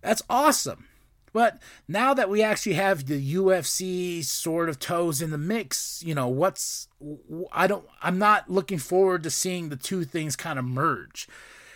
That's 0.02 0.22
awesome. 0.28 0.86
But 1.32 1.60
now 1.88 2.14
that 2.14 2.28
we 2.28 2.42
actually 2.42 2.74
have 2.74 3.06
the 3.06 3.34
UFC 3.34 4.24
sort 4.24 4.68
of 4.68 4.78
toes 4.78 5.22
in 5.22 5.30
the 5.30 5.38
mix, 5.38 6.02
you 6.04 6.14
know, 6.14 6.28
what's 6.28 6.88
I 7.52 7.66
don't 7.66 7.86
I'm 8.02 8.18
not 8.18 8.50
looking 8.50 8.78
forward 8.78 9.22
to 9.22 9.30
seeing 9.30 9.68
the 9.68 9.76
two 9.76 10.04
things 10.04 10.36
kind 10.36 10.58
of 10.58 10.64
merge. 10.64 11.28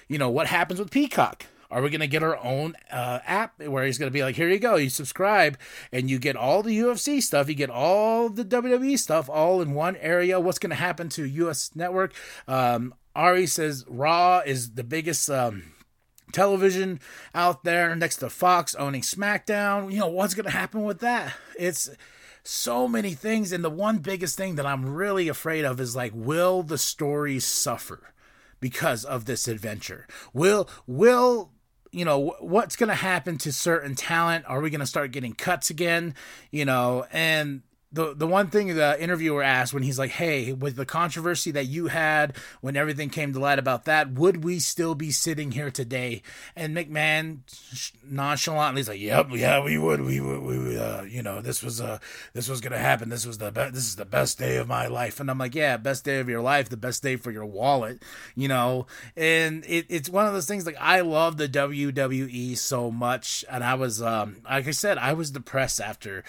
You 0.09 0.19
know, 0.19 0.29
what 0.29 0.49
happens 0.49 0.79
with 0.79 0.91
Peacock? 0.91 1.47
Are 1.71 1.83
we 1.83 1.91
going 1.91 2.01
to 2.01 2.07
get 2.07 2.23
our 2.23 2.37
own 2.37 2.77
uh, 2.93 3.19
app 3.27 3.61
where 3.61 3.85
he's 3.85 3.99
going 3.99 4.09
to 4.09 4.13
be 4.13 4.23
like, 4.23 4.37
here 4.37 4.49
you 4.49 4.61
go, 4.61 4.77
you 4.77 4.89
subscribe 4.89 5.59
and 5.91 6.09
you 6.09 6.21
get 6.21 6.37
all 6.37 6.63
the 6.63 6.79
UFC 6.79 7.21
stuff, 7.21 7.49
you 7.49 7.57
get 7.57 7.69
all 7.69 8.29
the 8.29 8.45
WWE 8.45 8.97
stuff 8.97 9.29
all 9.29 9.61
in 9.61 9.75
one 9.75 9.97
area? 9.97 10.39
What's 10.39 10.61
going 10.61 10.71
to 10.71 10.77
happen 10.77 11.09
to 11.11 11.25
US 11.25 11.73
Network? 11.75 12.15
Um, 12.47 12.95
Ari 13.17 13.49
says 13.49 13.85
Raw 13.89 14.41
is 14.47 14.73
the 14.73 14.85
biggest. 14.85 15.29
Um, 15.29 15.74
television 16.35 17.01
out 17.35 17.65
there 17.65 17.95
next 17.97 18.17
to 18.17 18.29
Fox 18.29 18.75
owning 18.75 19.01
SmackDown. 19.01 19.91
You 19.91 20.01
know, 20.01 20.09
what's 20.09 20.35
going 20.35 20.45
to 20.45 20.51
happen 20.51 20.83
with 20.83 21.01
that? 21.01 21.35
It's 21.59 21.89
so 22.43 22.87
many 22.87 23.15
things. 23.15 23.53
And 23.53 23.65
the 23.65 23.71
one 23.71 23.99
biggest 23.99 24.37
thing 24.37 24.57
that 24.57 24.67
I'm 24.67 24.95
really 24.95 25.29
afraid 25.29 25.65
of 25.65 25.81
is 25.81 25.97
like, 25.97 26.13
will 26.15 26.63
the 26.63 26.79
story 26.79 27.41
suffer 27.41 28.13
because 28.61 29.05
of 29.05 29.25
this 29.25 29.49
adventure? 29.49 30.07
Will, 30.33 30.69
will, 30.87 31.53
you 31.91 32.05
know, 32.05 32.35
what's 32.41 32.77
going 32.77 32.89
to 32.89 32.95
happen 32.95 33.39
to 33.39 33.53
certain 33.53 33.95
talent? 33.95 34.45
Are 34.47 34.61
we 34.61 34.71
going 34.71 34.81
to 34.81 34.87
start 34.87 35.13
getting 35.13 35.33
cuts 35.33 35.71
again? 35.71 36.15
You 36.51 36.65
know, 36.65 37.07
and 37.11 37.63
the 37.95 38.13
the 38.15 38.27
one 38.27 38.49
thing 38.49 38.75
the 38.75 39.01
interviewer 39.01 39.43
asked 39.43 39.73
when 39.73 39.85
he's 39.85 39.99
like, 39.99 40.11
"Hey, 40.11 40.53
with 40.53 40.77
the 40.77 40.85
controversy 40.85 41.51
that 41.53 41.67
you 41.67 41.87
had 41.87 42.37
when 42.61 42.77
everything 42.77 43.09
came 43.09 43.33
to 43.33 43.39
light 43.39 43.59
about 43.59 43.85
that, 43.85 44.13
would 44.13 44.43
we 44.43 44.59
still 44.59 44.95
be 44.95 45.11
sitting 45.13 45.53
here 45.53 45.71
today?" 45.71 46.23
And 46.57 46.77
McMahon 46.77 47.39
nonchalantly 48.05 48.81
is 48.81 48.89
like, 48.89 49.01
"Yep, 49.01 49.29
yeah, 49.33 49.63
we 49.63 49.79
would. 49.79 50.01
We 50.01 50.21
would. 50.21 50.43
We 50.43 50.59
would. 50.59 50.77
Uh, 50.77 51.03
you 51.09 51.23
know, 51.23 51.41
this 51.41 51.63
was 51.63 51.81
uh, 51.81 51.99
this 52.33 52.49
was 52.49 52.61
gonna 52.61 52.79
happen. 52.79 53.09
This 53.09 53.27
was 53.27 53.39
the 53.39 53.53
be- 53.53 53.71
this 53.71 53.87
is 53.87 53.97
the 53.97 54.05
best 54.05 54.39
day 54.39 54.57
of 54.57 54.67
my 54.67 54.89
life." 54.89 55.21
And 55.21 55.31
I'm 55.31 55.39
like, 55.39 55.55
"Yeah, 55.55 55.77
best 55.77 56.05
day 56.05 56.19
of 56.19 56.29
your 56.29 56.43
life. 56.43 56.69
The 56.69 56.77
best 56.77 57.03
day 57.03 57.15
for 57.15 57.31
your 57.31 57.47
wallet." 57.47 58.03
You 58.35 58.49
know, 58.49 58.87
and 59.17 59.65
it, 59.67 59.87
it's 59.89 60.09
one 60.09 60.27
of 60.27 60.33
those 60.33 60.47
things. 60.47 60.67
Like 60.67 60.77
I 60.81 61.01
love 61.01 61.37
the 61.37 61.49
WWE 61.49 62.59
so 62.59 62.91
much, 62.91 63.45
and 63.49 63.63
I 63.63 63.75
was 63.75 64.03
um, 64.03 64.39
like 64.45 64.67
I 64.67 64.73
said, 64.73 64.99
I 64.99 65.13
was 65.13 65.31
depressed 65.31 65.81
after 65.81 66.25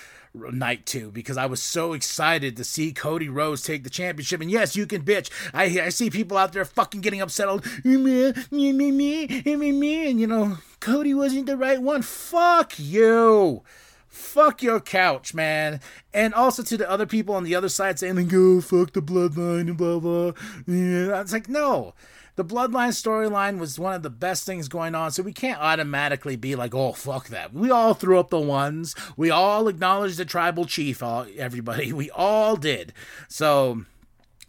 night 0.52 0.86
two 0.86 1.12
because 1.12 1.38
I 1.38 1.46
was 1.46 1.62
so 1.62 1.94
excited 1.94 2.58
to 2.58 2.64
see 2.64 2.94
Cody 2.94 3.30
Rhodes 3.30 3.62
take 3.62 3.84
the 3.84 3.90
championship. 3.90 4.42
And 4.42 4.52
yes, 4.52 4.76
you 4.76 4.86
can 4.86 5.04
bitch. 5.04 5.30
I 5.54 5.64
I 5.82 5.90
see 5.90 6.10
people 6.10 6.38
out 6.38 6.54
there 6.54 6.66
fucking 6.66 7.02
getting 7.02 7.22
upset. 7.22 7.48
Me, 7.84 7.98
me, 7.98 8.72
me, 8.72 9.28
me, 9.46 9.72
me, 9.72 10.10
and 10.10 10.20
you 10.20 10.28
know 10.28 10.58
Cody 10.80 11.14
wasn't 11.14 11.48
the 11.48 11.58
right 11.58 11.82
one. 11.82 12.02
Fuck 12.02 12.74
you. 12.78 13.64
Fuck 14.08 14.64
your 14.64 14.80
couch, 14.80 15.34
man. 15.34 15.82
And 16.14 16.34
also 16.34 16.64
to 16.64 16.78
the 16.78 16.90
other 16.90 17.06
people 17.06 17.36
on 17.36 17.44
the 17.44 17.54
other 17.54 17.68
side 17.68 18.00
saying, 18.00 18.28
go 18.30 18.58
oh, 18.58 18.62
fuck 18.62 18.94
the 18.94 19.02
bloodline 19.02 19.68
and 19.68 19.78
blah 19.78 20.00
blah. 20.00 20.32
Yeah. 20.66 21.20
It's 21.20 21.34
like, 21.34 21.50
no 21.50 21.94
the 22.36 22.46
Bloodline 22.46 22.90
storyline 22.90 23.60
was 23.60 23.80
one 23.80 23.94
of 23.94 24.04
the 24.04 24.10
best 24.10 24.46
things 24.46 24.68
going 24.68 24.96
on, 24.96 25.12
so 25.12 25.24
we 25.24 25.34
can't 25.34 25.60
automatically 25.60 26.36
be 26.36 26.56
like, 26.56 26.76
oh, 26.76 26.94
fuck 26.94 27.28
that. 27.30 27.54
We 27.54 27.72
all 27.72 27.94
threw 27.94 28.20
up 28.20 28.30
the 28.30 28.40
ones. 28.40 28.96
We 29.16 29.30
all 29.30 29.68
acknowledged 29.68 30.18
the 30.18 30.26
tribal 30.26 30.66
chief, 30.66 31.02
all, 31.02 31.26
everybody. 31.38 31.94
We 31.96 32.12
all 32.12 32.58
did. 32.58 32.92
So 33.30 33.86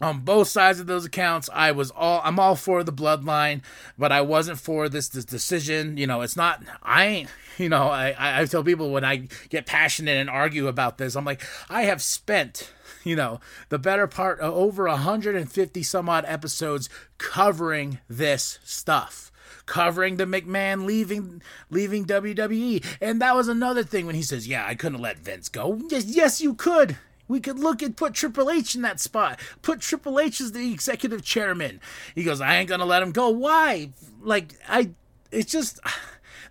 on 0.01 0.19
both 0.19 0.47
sides 0.47 0.79
of 0.79 0.85
those 0.85 1.05
accounts 1.05 1.49
i 1.53 1.71
was 1.71 1.89
all 1.91 2.21
i'm 2.23 2.39
all 2.39 2.55
for 2.55 2.83
the 2.83 2.93
bloodline 2.93 3.61
but 3.97 4.11
i 4.11 4.21
wasn't 4.21 4.59
for 4.59 4.89
this, 4.89 5.09
this 5.09 5.25
decision 5.25 5.97
you 5.97 6.05
know 6.05 6.21
it's 6.21 6.35
not 6.35 6.63
i 6.83 7.05
ain't 7.05 7.29
you 7.57 7.67
know 7.67 7.87
I, 7.87 8.41
I 8.41 8.45
tell 8.45 8.63
people 8.63 8.91
when 8.91 9.03
i 9.03 9.27
get 9.49 9.65
passionate 9.65 10.17
and 10.17 10.29
argue 10.29 10.67
about 10.67 10.97
this 10.97 11.15
i'm 11.15 11.25
like 11.25 11.41
i 11.69 11.83
have 11.83 12.01
spent 12.01 12.71
you 13.07 13.15
know, 13.15 13.39
the 13.69 13.79
better 13.79 14.07
part 14.07 14.39
of 14.39 14.53
over 14.53 14.87
150 14.87 15.83
some 15.83 16.09
odd 16.09 16.25
episodes 16.27 16.89
covering 17.17 17.99
this 18.07 18.59
stuff 18.63 19.31
covering 19.65 20.15
the 20.15 20.25
McMahon 20.25 20.85
leaving 20.85 21.41
leaving 21.69 22.05
WWE. 22.05 22.83
And 22.99 23.21
that 23.21 23.35
was 23.35 23.47
another 23.47 23.83
thing 23.83 24.07
when 24.07 24.15
he 24.15 24.23
says, 24.23 24.47
"Yeah, 24.47 24.65
I 24.65 24.73
couldn't 24.73 25.01
let 25.01 25.19
Vince 25.19 25.49
go." 25.49 25.79
Yes, 25.89 26.05
yes, 26.05 26.41
you 26.41 26.55
could. 26.55 26.97
We 27.27 27.41
could 27.41 27.59
look 27.59 27.81
and 27.81 27.95
put 27.95 28.13
Triple 28.13 28.49
H 28.49 28.73
in 28.73 28.81
that 28.83 28.99
spot. 28.99 29.39
Put 29.61 29.81
Triple 29.81 30.19
H 30.19 30.39
as 30.39 30.53
the 30.53 30.71
executive 30.71 31.23
chairman. 31.23 31.81
He 32.15 32.23
goes, 32.23 32.41
"I 32.41 32.55
ain't 32.55 32.69
gonna 32.69 32.85
let 32.85 33.03
him 33.03 33.11
go." 33.11 33.29
Why? 33.29 33.91
Like 34.21 34.53
I, 34.67 34.91
it's 35.31 35.51
just 35.51 35.79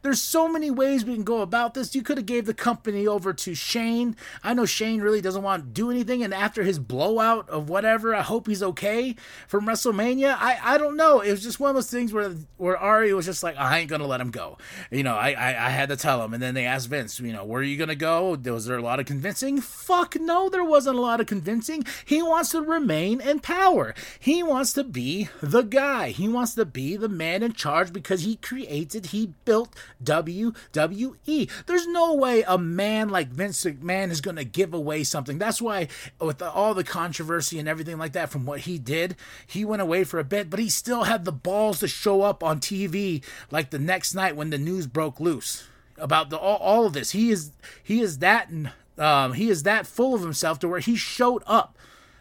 there's 0.03 0.21
so 0.21 0.49
many 0.49 0.71
ways 0.71 1.05
we 1.05 1.15
can 1.15 1.25
go 1.25 1.41
about 1.43 1.75
this. 1.75 1.95
You 1.95 2.03
could 2.03 2.19
have 2.19 2.27
gave 2.27 2.47
the 2.47 2.55
company 2.55 3.07
over 3.07 3.33
to 3.33 3.55
Shane. 3.55 4.17
I 4.43 4.55
know 4.55 4.67
Shane 4.67 5.01
really 5.01 5.21
doesn't 5.21 5.43
want 5.43 5.63
to 5.63 5.69
do 5.69 5.91
anything, 5.91 6.23
and 6.23 6.33
after 6.33 6.63
his 6.63 6.79
blowout 6.79 7.49
of 7.49 7.69
whatever, 7.69 8.15
I 8.15 8.23
hope 8.23 8.47
he's 8.47 8.63
okay 8.63 9.17
from 9.49 9.67
WrestleMania. 9.67 10.37
I, 10.39 10.59
I 10.63 10.79
don't 10.79 10.97
know. 10.97 11.21
It 11.21 11.31
was 11.31 11.43
just 11.43 11.61
one 11.61 11.71
of 11.71 11.75
those 11.77 11.91
things 11.91 12.13
where 12.13 12.31
where 12.57 12.77
Ari 12.77 13.13
was 13.15 13.27
just 13.27 13.43
like, 13.43 13.57
I 13.57 13.79
ain't 13.79 13.91
gonna 13.91 14.07
let 14.07 14.21
him 14.21 14.31
go. 14.31 14.59
You 14.91 15.03
know, 15.03 15.15
I, 15.15 15.31
I, 15.33 15.67
I 15.67 15.71
had 15.71 15.89
to 15.91 15.97
tell 15.97 16.25
him, 16.25 16.35
and 16.35 16.43
then 16.43 16.55
they 16.55 16.67
asked 16.67 16.89
Vince, 16.89 17.21
you 17.21 17.33
know, 17.33 17.45
where 17.45 17.61
are 17.61 17.65
you 17.65 17.77
gonna 17.77 17.95
go? 17.95 18.37
Was 18.37 18.67
there 18.67 18.79
a 18.79 18.83
lot 18.83 19.01
of 19.01 19.07
convincing? 19.07 19.61
Fuck 19.61 20.17
no, 20.19 20.49
there 20.49 20.65
wasn't 20.65 20.97
a 20.97 21.01
lot 21.01 21.21
of 21.21 21.27
convincing. 21.27 21.85
He 22.05 22.23
wants 22.23 22.51
to 22.51 22.61
remain 22.61 23.21
in 23.21 23.41
power. 23.41 23.95
He 24.19 24.43
wants 24.43 24.73
to 24.75 24.85
be 24.85 25.29
the 25.41 25.63
guy. 25.63 26.11
He 26.11 26.29
wants 26.29 26.55
to 26.55 26.65
be 26.65 26.97
the 26.97 27.09
man 27.09 27.43
in 27.43 27.53
charge 27.53 27.93
because 27.93 28.23
he 28.23 28.37
created, 28.37 29.07
he 29.07 29.33
built 29.45 29.75
WWE. 30.03 31.51
There's 31.67 31.87
no 31.87 32.15
way 32.15 32.43
a 32.47 32.59
man 32.59 33.09
like 33.09 33.29
Vince 33.29 33.65
McMahon 33.65 34.11
is 34.11 34.21
going 34.21 34.37
to 34.37 34.45
give 34.45 34.75
away 34.75 35.05
something. 35.05 35.39
That's 35.39 35.63
why, 35.63 35.89
with 36.21 36.43
all 36.43 36.75
the 36.75 36.85
controversy 36.85 37.59
and 37.59 37.69
everything 37.69 37.99
like 37.99 38.13
that 38.13 38.31
from 38.31 38.47
what 38.47 38.61
he 38.61 38.79
did, 38.79 39.17
he 39.47 39.65
went 39.65 39.83
away 39.83 40.05
for 40.05 40.19
a 40.19 40.25
bit, 40.25 40.51
but 40.51 40.61
he 40.61 40.69
still 40.69 41.05
had 41.05 41.25
the 41.25 41.33
balls 41.33 41.81
to 41.81 41.89
show 41.89 42.23
up 42.23 42.43
on 42.43 42.61
TV 42.61 43.23
like 43.51 43.71
the 43.71 43.79
next 43.79 44.15
night 44.15 44.37
when 44.37 44.51
the 44.51 44.59
news 44.59 44.87
broke 44.87 45.21
loose 45.21 45.67
about 45.99 46.31
the 46.31 46.39
all, 46.39 46.59
all 46.59 46.87
of 46.87 46.93
this. 46.93 47.13
He 47.13 47.31
is 47.31 47.53
he 47.83 48.01
is 48.01 48.19
that 48.19 48.51
um, 48.99 49.35
he 49.35 49.49
is 49.49 49.63
that 49.65 49.87
full 49.87 50.15
of 50.15 50.23
himself 50.23 50.59
to 50.61 50.69
where 50.69 50.81
he 50.81 50.97
showed 50.97 51.43
up 51.47 51.77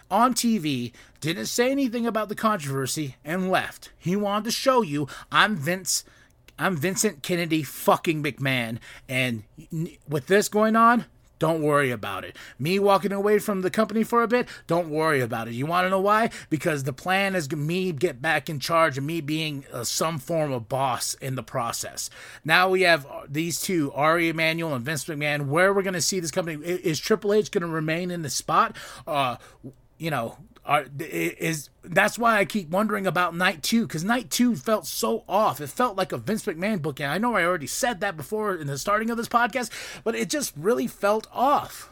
on 0.09 0.33
TV, 0.33 0.93
didn't 1.19 1.47
say 1.47 1.71
anything 1.71 2.05
about 2.05 2.29
the 2.29 2.35
controversy, 2.35 3.15
and 3.23 3.49
left. 3.49 3.91
He 3.97 4.15
wanted 4.15 4.45
to 4.45 4.51
show 4.51 4.81
you 4.81 5.07
I'm 5.31 5.55
Vince 5.55 6.03
I'm 6.57 6.77
Vincent 6.77 7.21
Kennedy 7.21 7.63
fucking 7.63 8.23
McMahon. 8.23 8.79
And 9.09 9.43
with 10.07 10.27
this 10.27 10.47
going 10.47 10.75
on, 10.75 11.05
don't 11.37 11.61
worry 11.61 11.91
about 11.91 12.23
it. 12.23 12.37
Me 12.57 12.79
walking 12.79 13.11
away 13.11 13.39
from 13.39 13.61
the 13.61 13.69
company 13.69 14.03
for 14.03 14.23
a 14.23 14.27
bit, 14.27 14.47
don't 14.67 14.89
worry 14.89 15.19
about 15.19 15.49
it. 15.49 15.53
You 15.53 15.65
want 15.65 15.85
to 15.85 15.89
know 15.89 15.99
why? 15.99 16.29
Because 16.49 16.83
the 16.83 16.93
plan 16.93 17.35
is 17.35 17.51
me 17.51 17.91
get 17.91 18.21
back 18.21 18.49
in 18.49 18.59
charge 18.59 18.97
and 18.97 19.05
me 19.05 19.19
being 19.19 19.65
uh, 19.73 19.83
some 19.83 20.17
form 20.17 20.53
of 20.53 20.69
boss 20.69 21.13
in 21.15 21.35
the 21.35 21.43
process. 21.43 22.09
Now 22.45 22.69
we 22.69 22.83
have 22.83 23.05
uh, 23.05 23.23
these 23.27 23.59
two, 23.59 23.91
Ari 23.91 24.29
Emanuel 24.29 24.73
and 24.73 24.85
Vince 24.85 25.05
McMahon. 25.05 25.47
Where 25.47 25.73
we're 25.73 25.81
going 25.81 25.93
to 25.93 26.01
see 26.01 26.21
this 26.21 26.31
company 26.31 26.63
is 26.65 26.99
Triple 26.99 27.33
H 27.33 27.51
going 27.51 27.63
to 27.63 27.67
remain 27.67 28.11
in 28.11 28.21
the 28.21 28.29
spot? 28.29 28.77
Uh, 29.05 29.35
you 29.97 30.09
know, 30.09 30.37
are 30.65 30.85
is 30.99 31.69
that's 31.83 32.17
why 32.17 32.37
I 32.37 32.45
keep 32.45 32.69
wondering 32.69 33.05
about 33.05 33.35
night 33.35 33.61
two 33.61 33.83
because 33.83 34.03
night 34.03 34.31
two 34.31 34.55
felt 34.55 34.87
so 34.87 35.23
off. 35.29 35.61
It 35.61 35.67
felt 35.67 35.95
like 35.95 36.11
a 36.11 36.17
Vince 36.17 36.45
McMahon 36.45 36.81
booking. 36.81 37.05
I 37.05 37.17
know 37.17 37.35
I 37.35 37.43
already 37.43 37.67
said 37.67 37.99
that 37.99 38.17
before 38.17 38.55
in 38.55 38.67
the 38.67 38.77
starting 38.77 39.09
of 39.09 39.17
this 39.17 39.27
podcast, 39.27 39.69
but 40.03 40.15
it 40.15 40.29
just 40.29 40.53
really 40.57 40.87
felt 40.87 41.27
off. 41.31 41.91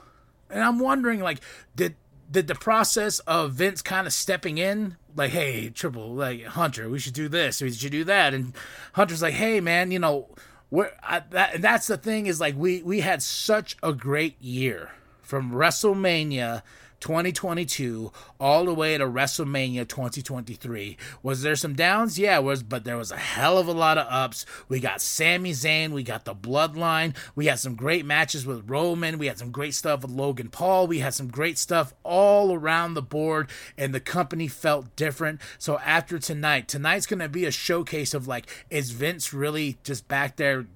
And 0.50 0.64
I'm 0.64 0.80
wondering, 0.80 1.20
like, 1.20 1.40
did 1.76 1.96
did 2.30 2.48
the 2.48 2.56
process 2.56 3.20
of 3.20 3.54
Vince 3.54 3.82
kind 3.84 4.08
of 4.08 4.14
stepping 4.14 4.58
in, 4.58 4.98
like, 5.16 5.32
hey, 5.32 5.70
Triple, 5.70 6.16
like 6.16 6.44
Hunter, 6.44 6.90
we 6.90 6.98
should 6.98 7.14
do 7.14 7.30
this, 7.30 7.62
we 7.62 7.72
should 7.72 7.92
do 7.92 8.04
that, 8.06 8.34
and 8.34 8.54
Hunter's 8.94 9.22
like, 9.22 9.36
hey, 9.36 9.60
man, 9.60 9.92
you 9.92 10.00
know, 10.00 10.30
we're 10.72 10.92
I, 11.04 11.22
that, 11.30 11.56
and 11.56 11.64
that's 11.64 11.86
the 11.86 11.98
thing 11.98 12.26
is 12.26 12.40
like 12.40 12.56
we 12.58 12.82
we 12.82 13.02
had 13.02 13.22
such 13.22 13.78
a 13.84 13.94
great 13.94 14.42
year 14.42 14.92
from 15.22 15.52
WrestleMania 15.52 16.64
2022 17.04 18.14
all 18.40 18.64
the 18.64 18.74
way 18.74 18.98
to 18.98 19.06
WrestleMania 19.06 19.86
2023. 19.86 20.96
Was 21.22 21.42
there 21.42 21.58
some 21.58 21.74
downs? 21.74 22.18
Yeah, 22.18 22.40
was 22.40 22.64
but 22.64 22.86
there 22.86 22.96
was 22.96 23.12
a 23.12 23.18
hell 23.18 23.58
of 23.58 23.68
a 23.68 23.74
lot 23.74 23.98
of 23.98 24.08
ups. 24.10 24.46
We 24.70 24.80
got 24.80 25.02
Sami 25.02 25.52
Zayn, 25.52 25.92
we 25.92 26.04
got 26.04 26.24
the 26.24 26.34
Bloodline, 26.34 27.14
we 27.36 27.48
had 27.48 27.60
some 27.60 27.76
great 27.76 28.06
matches 28.06 28.46
with 28.46 28.70
Roman, 28.70 29.18
we 29.18 29.28
had 29.28 29.38
some 29.38 29.52
great 29.52 29.74
stuff 29.74 30.04
with 30.04 30.12
Logan 30.12 30.48
Paul, 30.48 30.88
we 30.88 31.00
had 31.00 31.14
some 31.14 31.28
great 31.28 31.58
stuff 31.58 31.94
all 32.04 32.54
around 32.54 32.94
the 32.94 33.02
board, 33.02 33.50
and 33.78 33.94
the 33.94 34.00
company 34.00 34.48
felt 34.48 34.96
different. 34.96 35.42
So 35.58 35.80
after 35.80 36.18
tonight, 36.20 36.70
tonight's 36.70 37.06
gonna 37.06 37.28
be 37.28 37.44
a 37.44 37.52
showcase 37.52 38.14
of 38.14 38.30
like, 38.30 38.48
is 38.70 38.92
Vince 38.92 39.34
really 39.34 39.78
just 39.84 40.08
back 40.08 40.38
there 40.38 40.68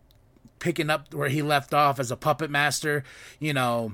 picking 0.59 0.89
up 0.89 1.13
where 1.13 1.29
he 1.29 1.41
left 1.41 1.73
off 1.73 2.01
as 2.01 2.11
a 2.11 2.17
puppet 2.17 2.51
master? 2.51 3.05
You 3.39 3.53
know 3.53 3.93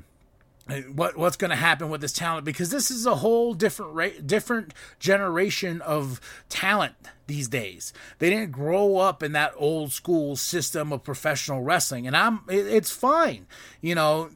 what 0.93 1.17
what's 1.17 1.35
going 1.35 1.49
to 1.49 1.57
happen 1.57 1.89
with 1.89 1.99
this 1.99 2.13
talent 2.13 2.45
because 2.45 2.69
this 2.69 2.89
is 2.89 3.05
a 3.05 3.15
whole 3.15 3.53
different 3.53 3.93
ra- 3.93 4.21
different 4.25 4.73
generation 4.97 5.81
of 5.81 6.21
talent 6.47 6.95
these 7.27 7.49
days. 7.49 7.91
They 8.19 8.29
didn't 8.29 8.51
grow 8.51 8.97
up 8.97 9.21
in 9.21 9.33
that 9.33 9.53
old 9.57 9.91
school 9.91 10.35
system 10.35 10.93
of 10.93 11.03
professional 11.03 11.61
wrestling 11.61 12.07
and 12.07 12.15
I'm 12.15 12.41
it, 12.47 12.65
it's 12.67 12.91
fine. 12.91 13.45
You 13.81 13.95
know, 13.95 14.29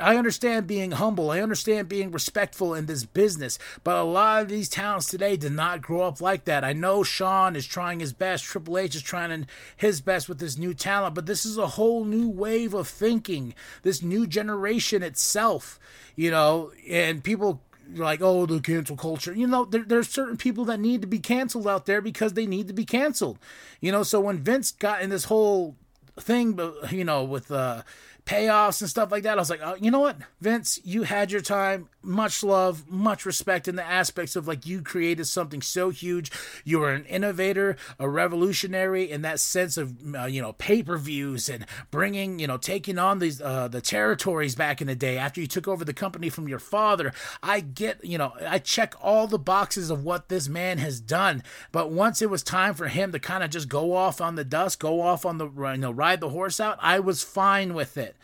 I 0.00 0.16
understand 0.16 0.66
being 0.66 0.92
humble. 0.92 1.30
I 1.30 1.40
understand 1.40 1.88
being 1.88 2.10
respectful 2.10 2.74
in 2.74 2.86
this 2.86 3.04
business. 3.04 3.58
But 3.84 3.96
a 3.96 4.02
lot 4.02 4.42
of 4.42 4.48
these 4.48 4.68
talents 4.68 5.06
today 5.06 5.36
did 5.36 5.52
not 5.52 5.82
grow 5.82 6.02
up 6.02 6.20
like 6.20 6.44
that. 6.44 6.64
I 6.64 6.72
know 6.72 7.02
Shawn 7.02 7.56
is 7.56 7.66
trying 7.66 8.00
his 8.00 8.12
best. 8.12 8.44
Triple 8.44 8.78
H 8.78 8.94
is 8.94 9.02
trying 9.02 9.46
his 9.76 10.00
best 10.00 10.28
with 10.28 10.38
this 10.38 10.58
new 10.58 10.74
talent. 10.74 11.14
But 11.14 11.26
this 11.26 11.44
is 11.44 11.58
a 11.58 11.66
whole 11.66 12.04
new 12.04 12.28
wave 12.28 12.74
of 12.74 12.88
thinking. 12.88 13.54
This 13.82 14.02
new 14.02 14.26
generation 14.26 15.02
itself, 15.02 15.78
you 16.14 16.30
know, 16.30 16.72
and 16.88 17.22
people 17.22 17.62
like, 17.94 18.20
oh, 18.22 18.46
the 18.46 18.60
cancel 18.60 18.96
culture. 18.96 19.32
You 19.32 19.46
know, 19.46 19.64
there, 19.64 19.84
there's 19.84 20.08
certain 20.08 20.36
people 20.36 20.64
that 20.66 20.80
need 20.80 21.02
to 21.02 21.06
be 21.06 21.18
canceled 21.18 21.68
out 21.68 21.86
there 21.86 22.00
because 22.00 22.32
they 22.32 22.46
need 22.46 22.68
to 22.68 22.74
be 22.74 22.84
canceled. 22.84 23.38
You 23.80 23.92
know, 23.92 24.02
so 24.02 24.20
when 24.20 24.38
Vince 24.38 24.72
got 24.72 25.02
in 25.02 25.10
this 25.10 25.24
whole 25.24 25.76
thing, 26.18 26.58
you 26.90 27.04
know, 27.04 27.24
with 27.24 27.50
uh, 27.50 27.82
payoffs 28.26 28.80
and 28.82 28.90
stuff 28.90 29.10
like 29.10 29.22
that. 29.22 29.38
I 29.38 29.40
was 29.40 29.48
like, 29.48 29.60
oh, 29.62 29.76
you 29.80 29.90
know 29.90 30.00
what, 30.00 30.18
Vince, 30.40 30.78
you 30.84 31.04
had 31.04 31.32
your 31.32 31.40
time. 31.40 31.88
Much 32.06 32.44
love, 32.44 32.88
much 32.88 33.26
respect 33.26 33.66
in 33.66 33.74
the 33.74 33.84
aspects 33.84 34.36
of 34.36 34.46
like 34.46 34.64
you 34.64 34.80
created 34.80 35.26
something 35.26 35.60
so 35.60 35.90
huge. 35.90 36.30
You 36.64 36.78
were 36.78 36.92
an 36.92 37.04
innovator, 37.06 37.76
a 37.98 38.08
revolutionary 38.08 39.10
in 39.10 39.22
that 39.22 39.40
sense 39.40 39.76
of 39.76 39.96
uh, 40.14 40.26
you 40.26 40.40
know 40.40 40.52
pay 40.52 40.84
per 40.84 40.96
views 40.96 41.48
and 41.48 41.66
bringing 41.90 42.38
you 42.38 42.46
know 42.46 42.58
taking 42.58 42.96
on 42.98 43.18
these 43.18 43.40
uh, 43.40 43.66
the 43.66 43.80
territories 43.80 44.54
back 44.54 44.80
in 44.80 44.86
the 44.86 44.94
day 44.94 45.18
after 45.18 45.40
you 45.40 45.48
took 45.48 45.66
over 45.66 45.84
the 45.84 45.92
company 45.92 46.28
from 46.28 46.48
your 46.48 46.60
father. 46.60 47.12
I 47.42 47.58
get 47.60 48.04
you 48.04 48.18
know 48.18 48.34
I 48.40 48.60
check 48.60 48.94
all 49.02 49.26
the 49.26 49.38
boxes 49.38 49.90
of 49.90 50.04
what 50.04 50.28
this 50.28 50.48
man 50.48 50.78
has 50.78 51.00
done, 51.00 51.42
but 51.72 51.90
once 51.90 52.22
it 52.22 52.30
was 52.30 52.44
time 52.44 52.74
for 52.74 52.86
him 52.86 53.10
to 53.10 53.18
kind 53.18 53.42
of 53.42 53.50
just 53.50 53.68
go 53.68 53.94
off 53.94 54.20
on 54.20 54.36
the 54.36 54.44
dust, 54.44 54.78
go 54.78 55.00
off 55.00 55.26
on 55.26 55.38
the 55.38 55.48
you 55.48 55.78
know 55.78 55.90
ride 55.90 56.20
the 56.20 56.30
horse 56.30 56.60
out, 56.60 56.78
I 56.80 57.00
was 57.00 57.24
fine 57.24 57.74
with 57.74 57.96
it 57.96 58.16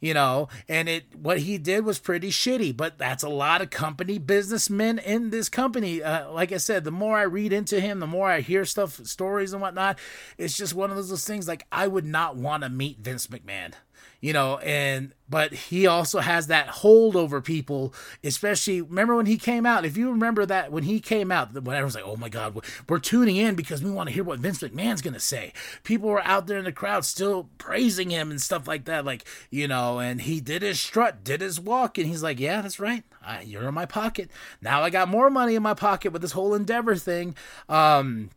you 0.00 0.14
know, 0.14 0.48
and 0.68 0.88
it 0.88 1.04
what 1.16 1.40
he 1.40 1.58
did 1.58 1.84
was 1.84 1.98
pretty 1.98 2.30
shitty. 2.30 2.76
But 2.76 2.98
that's 2.98 3.22
a 3.22 3.28
lot 3.28 3.62
of 3.62 3.70
company 3.70 4.18
businessmen 4.18 4.98
in 4.98 5.30
this 5.30 5.48
company. 5.48 6.02
Uh, 6.02 6.30
like 6.30 6.52
I 6.52 6.58
said, 6.58 6.84
the 6.84 6.90
more 6.90 7.18
I 7.18 7.22
read 7.22 7.52
into 7.52 7.80
him, 7.80 8.00
the 8.00 8.06
more 8.06 8.30
I 8.30 8.40
hear 8.40 8.64
stuff, 8.64 9.04
stories 9.06 9.52
and 9.52 9.62
whatnot. 9.62 9.98
It's 10.36 10.56
just 10.56 10.74
one 10.74 10.90
of 10.90 10.96
those 10.96 11.24
things. 11.26 11.48
Like 11.48 11.66
I 11.72 11.86
would 11.86 12.06
not 12.06 12.36
want 12.36 12.62
to 12.62 12.68
meet 12.68 12.98
Vince 12.98 13.26
McMahon 13.26 13.72
you 14.20 14.32
know, 14.32 14.58
and 14.58 15.12
but 15.28 15.52
he 15.52 15.86
also 15.86 16.18
has 16.18 16.48
that 16.48 16.68
hold 16.68 17.14
over 17.14 17.40
people, 17.40 17.94
especially 18.24 18.80
remember 18.80 19.14
when 19.14 19.26
he 19.26 19.36
came 19.36 19.64
out. 19.64 19.84
If 19.84 19.96
you 19.96 20.10
remember 20.10 20.44
that 20.46 20.72
when 20.72 20.82
he 20.84 20.98
came 20.98 21.30
out, 21.30 21.52
when 21.52 21.76
everyone's 21.76 21.94
like, 21.94 22.06
"Oh 22.06 22.16
my 22.16 22.28
God, 22.28 22.58
we're 22.88 22.98
tuning 22.98 23.36
in 23.36 23.54
because 23.54 23.82
we 23.82 23.90
want 23.90 24.08
to 24.08 24.14
hear 24.14 24.24
what 24.24 24.40
Vince 24.40 24.58
McMahon's 24.58 25.02
gonna 25.02 25.20
say." 25.20 25.52
People 25.84 26.08
were 26.08 26.24
out 26.24 26.46
there 26.46 26.58
in 26.58 26.64
the 26.64 26.72
crowd 26.72 27.04
still 27.04 27.48
praising 27.58 28.10
him 28.10 28.30
and 28.30 28.42
stuff 28.42 28.66
like 28.66 28.86
that, 28.86 29.04
like 29.04 29.24
you 29.50 29.68
know. 29.68 30.00
And 30.00 30.22
he 30.22 30.40
did 30.40 30.62
his 30.62 30.80
strut, 30.80 31.22
did 31.22 31.40
his 31.40 31.60
walk, 31.60 31.96
and 31.96 32.06
he's 32.06 32.22
like, 32.22 32.40
"Yeah, 32.40 32.62
that's 32.62 32.80
right. 32.80 33.04
I, 33.24 33.42
you're 33.42 33.68
in 33.68 33.74
my 33.74 33.86
pocket 33.86 34.30
now. 34.60 34.82
I 34.82 34.90
got 34.90 35.08
more 35.08 35.30
money 35.30 35.54
in 35.54 35.62
my 35.62 35.74
pocket 35.74 36.12
with 36.12 36.22
this 36.22 36.32
whole 36.32 36.54
Endeavor 36.54 36.96
thing." 36.96 37.36
Um, 37.68 38.30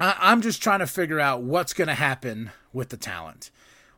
I, 0.00 0.16
I'm 0.18 0.42
just 0.42 0.62
trying 0.62 0.80
to 0.80 0.86
figure 0.88 1.20
out 1.20 1.42
what's 1.42 1.74
gonna 1.74 1.94
happen 1.94 2.50
with 2.72 2.88
the 2.88 2.96
talent, 2.96 3.52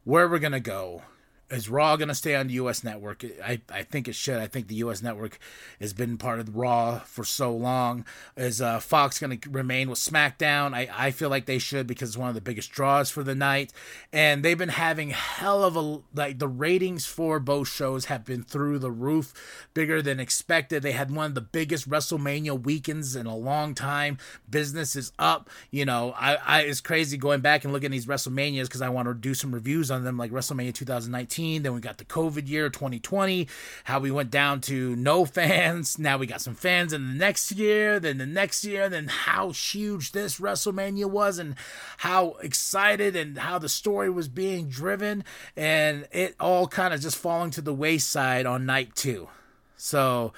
where 0.04 0.28
we're 0.28 0.38
gonna 0.38 0.60
go 0.60 1.02
is 1.50 1.68
Raw 1.68 1.96
going 1.96 2.08
to 2.08 2.14
stay 2.14 2.36
on 2.36 2.46
the 2.46 2.54
U.S. 2.54 2.84
network? 2.84 3.24
I, 3.44 3.60
I 3.72 3.82
think 3.82 4.06
it 4.06 4.14
should. 4.14 4.36
I 4.36 4.46
think 4.46 4.68
the 4.68 4.76
U.S. 4.76 5.02
network 5.02 5.38
has 5.80 5.92
been 5.92 6.16
part 6.16 6.38
of 6.38 6.56
Raw 6.56 7.00
for 7.00 7.24
so 7.24 7.52
long. 7.52 8.04
Is 8.36 8.62
uh, 8.62 8.78
Fox 8.78 9.18
going 9.18 9.36
to 9.36 9.50
remain 9.50 9.90
with 9.90 9.98
SmackDown? 9.98 10.74
I, 10.74 10.88
I 10.96 11.10
feel 11.10 11.28
like 11.28 11.46
they 11.46 11.58
should 11.58 11.86
because 11.86 12.10
it's 12.10 12.16
one 12.16 12.28
of 12.28 12.36
the 12.36 12.40
biggest 12.40 12.70
draws 12.70 13.10
for 13.10 13.24
the 13.24 13.34
night. 13.34 13.72
And 14.12 14.44
they've 14.44 14.56
been 14.56 14.68
having 14.68 15.10
hell 15.10 15.64
of 15.64 15.76
a 15.76 16.00
like 16.14 16.38
the 16.38 16.48
ratings 16.48 17.06
for 17.06 17.40
both 17.40 17.68
shows 17.68 18.04
have 18.06 18.24
been 18.24 18.44
through 18.44 18.78
the 18.78 18.92
roof, 18.92 19.34
bigger 19.74 20.00
than 20.00 20.20
expected. 20.20 20.82
They 20.82 20.92
had 20.92 21.10
one 21.10 21.26
of 21.26 21.34
the 21.34 21.40
biggest 21.40 21.90
WrestleMania 21.90 22.62
weekends 22.62 23.16
in 23.16 23.26
a 23.26 23.36
long 23.36 23.74
time. 23.74 24.18
Business 24.48 24.94
is 24.94 25.12
up. 25.18 25.50
You 25.72 25.84
know, 25.84 26.14
I, 26.16 26.36
I 26.36 26.60
it's 26.62 26.80
crazy 26.80 27.16
going 27.16 27.40
back 27.40 27.64
and 27.64 27.72
looking 27.72 27.86
at 27.86 27.92
these 27.92 28.06
WrestleManias 28.06 28.64
because 28.64 28.82
I 28.82 28.88
want 28.88 29.08
to 29.08 29.14
do 29.14 29.34
some 29.34 29.52
reviews 29.52 29.90
on 29.90 30.04
them, 30.04 30.16
like 30.16 30.30
WrestleMania 30.30 30.74
2019 30.74 31.39
then 31.40 31.74
we 31.74 31.80
got 31.80 31.98
the 31.98 32.04
COVID 32.04 32.48
year 32.48 32.68
2020, 32.68 33.48
how 33.84 34.00
we 34.00 34.10
went 34.10 34.30
down 34.30 34.60
to 34.62 34.94
no 34.96 35.24
fans. 35.26 35.98
Now 35.98 36.18
we 36.18 36.26
got 36.26 36.40
some 36.40 36.54
fans 36.54 36.92
in 36.92 37.08
the 37.08 37.14
next 37.14 37.52
year, 37.52 37.98
then 38.00 38.18
the 38.18 38.26
next 38.26 38.64
year, 38.64 38.88
then 38.88 39.08
how 39.08 39.50
huge 39.50 40.12
this 40.12 40.40
WrestleMania 40.40 41.06
was 41.06 41.38
and 41.38 41.54
how 41.98 42.36
excited 42.42 43.16
and 43.16 43.38
how 43.38 43.58
the 43.58 43.68
story 43.68 44.10
was 44.10 44.28
being 44.28 44.68
driven. 44.68 45.24
And 45.56 46.06
it 46.12 46.34
all 46.38 46.66
kind 46.66 46.94
of 46.94 47.00
just 47.00 47.16
falling 47.16 47.50
to 47.52 47.60
the 47.60 47.74
wayside 47.74 48.46
on 48.46 48.66
night 48.66 48.94
two. 48.94 49.28
So 49.76 50.32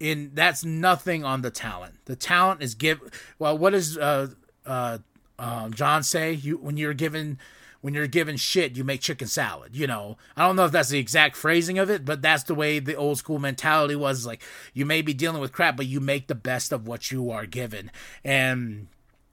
in 0.00 0.32
that's 0.34 0.64
nothing 0.64 1.24
on 1.24 1.42
the 1.42 1.50
talent. 1.50 1.94
The 2.04 2.16
talent 2.16 2.62
is 2.62 2.74
give 2.74 3.00
well 3.38 3.56
what 3.56 3.70
does 3.70 3.96
uh 3.96 4.28
uh 4.66 4.98
um, 5.38 5.74
John 5.74 6.02
say 6.02 6.32
you 6.32 6.58
when 6.58 6.76
you're 6.76 6.94
given 6.94 7.38
when 7.84 7.92
you're 7.92 8.06
given 8.06 8.38
shit, 8.38 8.78
you 8.78 8.82
make 8.82 9.02
chicken 9.02 9.28
salad. 9.28 9.76
You 9.76 9.86
know, 9.86 10.16
I 10.38 10.46
don't 10.46 10.56
know 10.56 10.64
if 10.64 10.72
that's 10.72 10.88
the 10.88 10.98
exact 10.98 11.36
phrasing 11.36 11.78
of 11.78 11.90
it, 11.90 12.06
but 12.06 12.22
that's 12.22 12.44
the 12.44 12.54
way 12.54 12.78
the 12.78 12.94
old 12.94 13.18
school 13.18 13.38
mentality 13.38 13.94
was. 13.94 14.24
Like, 14.24 14.42
you 14.72 14.86
may 14.86 15.02
be 15.02 15.12
dealing 15.12 15.42
with 15.42 15.52
crap, 15.52 15.76
but 15.76 15.84
you 15.84 16.00
make 16.00 16.26
the 16.26 16.34
best 16.34 16.72
of 16.72 16.88
what 16.88 17.10
you 17.10 17.30
are 17.30 17.44
given. 17.44 17.90
And 18.24 18.86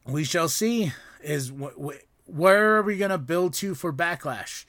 we 0.06 0.26
shall 0.26 0.50
see 0.50 0.92
is 1.24 1.48
wh- 1.48 1.82
wh- 1.82 2.30
where 2.30 2.76
are 2.76 2.82
we 2.82 2.98
to 2.98 3.18
build 3.18 3.54
to 3.54 3.74
for 3.74 3.94
backlash? 3.94 4.66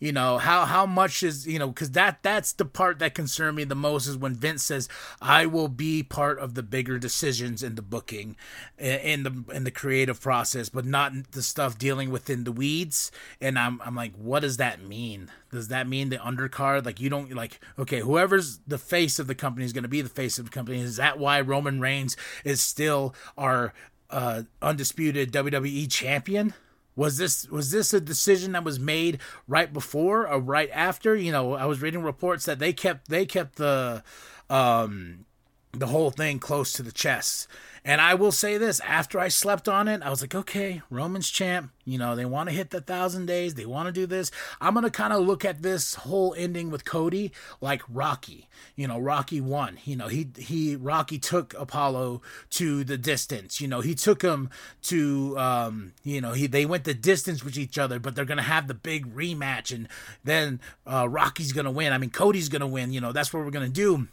You 0.00 0.12
know 0.12 0.38
how 0.38 0.64
how 0.64 0.86
much 0.86 1.24
is 1.24 1.46
you 1.46 1.58
know 1.58 1.68
because 1.68 1.90
that 1.92 2.22
that's 2.22 2.52
the 2.52 2.64
part 2.64 3.00
that 3.00 3.14
concerned 3.14 3.56
me 3.56 3.64
the 3.64 3.74
most 3.74 4.06
is 4.06 4.16
when 4.16 4.34
Vince 4.34 4.62
says 4.62 4.88
I 5.20 5.46
will 5.46 5.66
be 5.66 6.04
part 6.04 6.38
of 6.38 6.54
the 6.54 6.62
bigger 6.62 7.00
decisions 7.00 7.64
in 7.64 7.74
the 7.74 7.82
booking, 7.82 8.36
in 8.78 9.24
the 9.24 9.44
in 9.52 9.64
the 9.64 9.72
creative 9.72 10.20
process, 10.20 10.68
but 10.68 10.84
not 10.84 11.32
the 11.32 11.42
stuff 11.42 11.78
dealing 11.78 12.10
within 12.10 12.44
the 12.44 12.52
weeds. 12.52 13.10
And 13.40 13.58
I'm 13.58 13.80
I'm 13.84 13.96
like, 13.96 14.14
what 14.14 14.40
does 14.40 14.58
that 14.58 14.80
mean? 14.80 15.30
Does 15.50 15.66
that 15.68 15.88
mean 15.88 16.10
the 16.10 16.18
undercard? 16.18 16.86
Like 16.86 17.00
you 17.00 17.10
don't 17.10 17.34
like 17.34 17.58
okay, 17.76 17.98
whoever's 17.98 18.58
the 18.68 18.78
face 18.78 19.18
of 19.18 19.26
the 19.26 19.34
company 19.34 19.66
is 19.66 19.72
going 19.72 19.82
to 19.82 19.88
be 19.88 20.02
the 20.02 20.08
face 20.08 20.38
of 20.38 20.44
the 20.44 20.52
company. 20.52 20.80
Is 20.80 20.96
that 20.96 21.18
why 21.18 21.40
Roman 21.40 21.80
Reigns 21.80 22.16
is 22.44 22.60
still 22.60 23.16
our 23.36 23.74
uh, 24.10 24.42
undisputed 24.62 25.32
WWE 25.32 25.90
champion? 25.90 26.54
Was 26.98 27.16
this 27.16 27.48
was 27.48 27.70
this 27.70 27.94
a 27.94 28.00
decision 28.00 28.52
that 28.52 28.64
was 28.64 28.78
made 28.80 29.20
right 29.46 29.72
before 29.72 30.28
or 30.28 30.40
right 30.40 30.68
after? 30.74 31.14
You 31.14 31.32
know 31.32 31.54
i 31.54 31.64
was 31.64 31.80
reading 31.80 32.02
reports 32.02 32.44
that 32.46 32.58
they 32.58 32.72
kept 32.72 33.08
they 33.08 33.24
kept 33.24 33.56
the 33.56 34.02
um 34.50 35.24
the 35.72 35.86
whole 35.86 36.10
thing 36.10 36.38
close 36.38 36.72
to 36.72 36.82
the 36.82 36.92
chest 36.92 37.48
and 37.88 38.02
I 38.02 38.14
will 38.14 38.32
say 38.32 38.58
this 38.58 38.80
after 38.80 39.18
I 39.18 39.28
slept 39.28 39.66
on 39.66 39.88
it, 39.88 40.02
I 40.02 40.10
was 40.10 40.20
like, 40.20 40.34
okay, 40.34 40.82
Roman's 40.90 41.30
champ. 41.30 41.72
You 41.86 41.96
know, 41.96 42.14
they 42.14 42.26
want 42.26 42.50
to 42.50 42.54
hit 42.54 42.68
the 42.68 42.82
thousand 42.82 43.24
days. 43.24 43.54
They 43.54 43.64
want 43.64 43.86
to 43.86 43.92
do 43.92 44.04
this. 44.04 44.30
I'm 44.60 44.74
going 44.74 44.84
to 44.84 44.90
kind 44.90 45.10
of 45.10 45.26
look 45.26 45.42
at 45.42 45.62
this 45.62 45.94
whole 45.94 46.34
ending 46.36 46.70
with 46.70 46.84
Cody 46.84 47.32
like 47.62 47.80
Rocky. 47.88 48.46
You 48.76 48.88
know, 48.88 48.98
Rocky 48.98 49.40
won. 49.40 49.78
You 49.86 49.96
know, 49.96 50.08
he, 50.08 50.28
he, 50.36 50.76
Rocky 50.76 51.18
took 51.18 51.54
Apollo 51.54 52.20
to 52.50 52.84
the 52.84 52.98
distance. 52.98 53.58
You 53.58 53.68
know, 53.68 53.80
he 53.80 53.94
took 53.94 54.20
him 54.20 54.50
to, 54.82 55.38
um, 55.38 55.94
you 56.04 56.20
know, 56.20 56.32
he, 56.32 56.46
they 56.46 56.66
went 56.66 56.84
the 56.84 56.92
distance 56.92 57.42
with 57.42 57.56
each 57.56 57.78
other, 57.78 57.98
but 57.98 58.14
they're 58.14 58.26
going 58.26 58.36
to 58.36 58.42
have 58.42 58.68
the 58.68 58.74
big 58.74 59.14
rematch. 59.14 59.74
And 59.74 59.88
then 60.22 60.60
uh, 60.86 61.08
Rocky's 61.08 61.54
going 61.54 61.64
to 61.64 61.70
win. 61.70 61.94
I 61.94 61.98
mean, 61.98 62.10
Cody's 62.10 62.50
going 62.50 62.60
to 62.60 62.66
win. 62.66 62.92
You 62.92 63.00
know, 63.00 63.12
that's 63.12 63.32
what 63.32 63.42
we're 63.42 63.50
going 63.50 63.64
to 63.66 63.72
do 63.72 64.08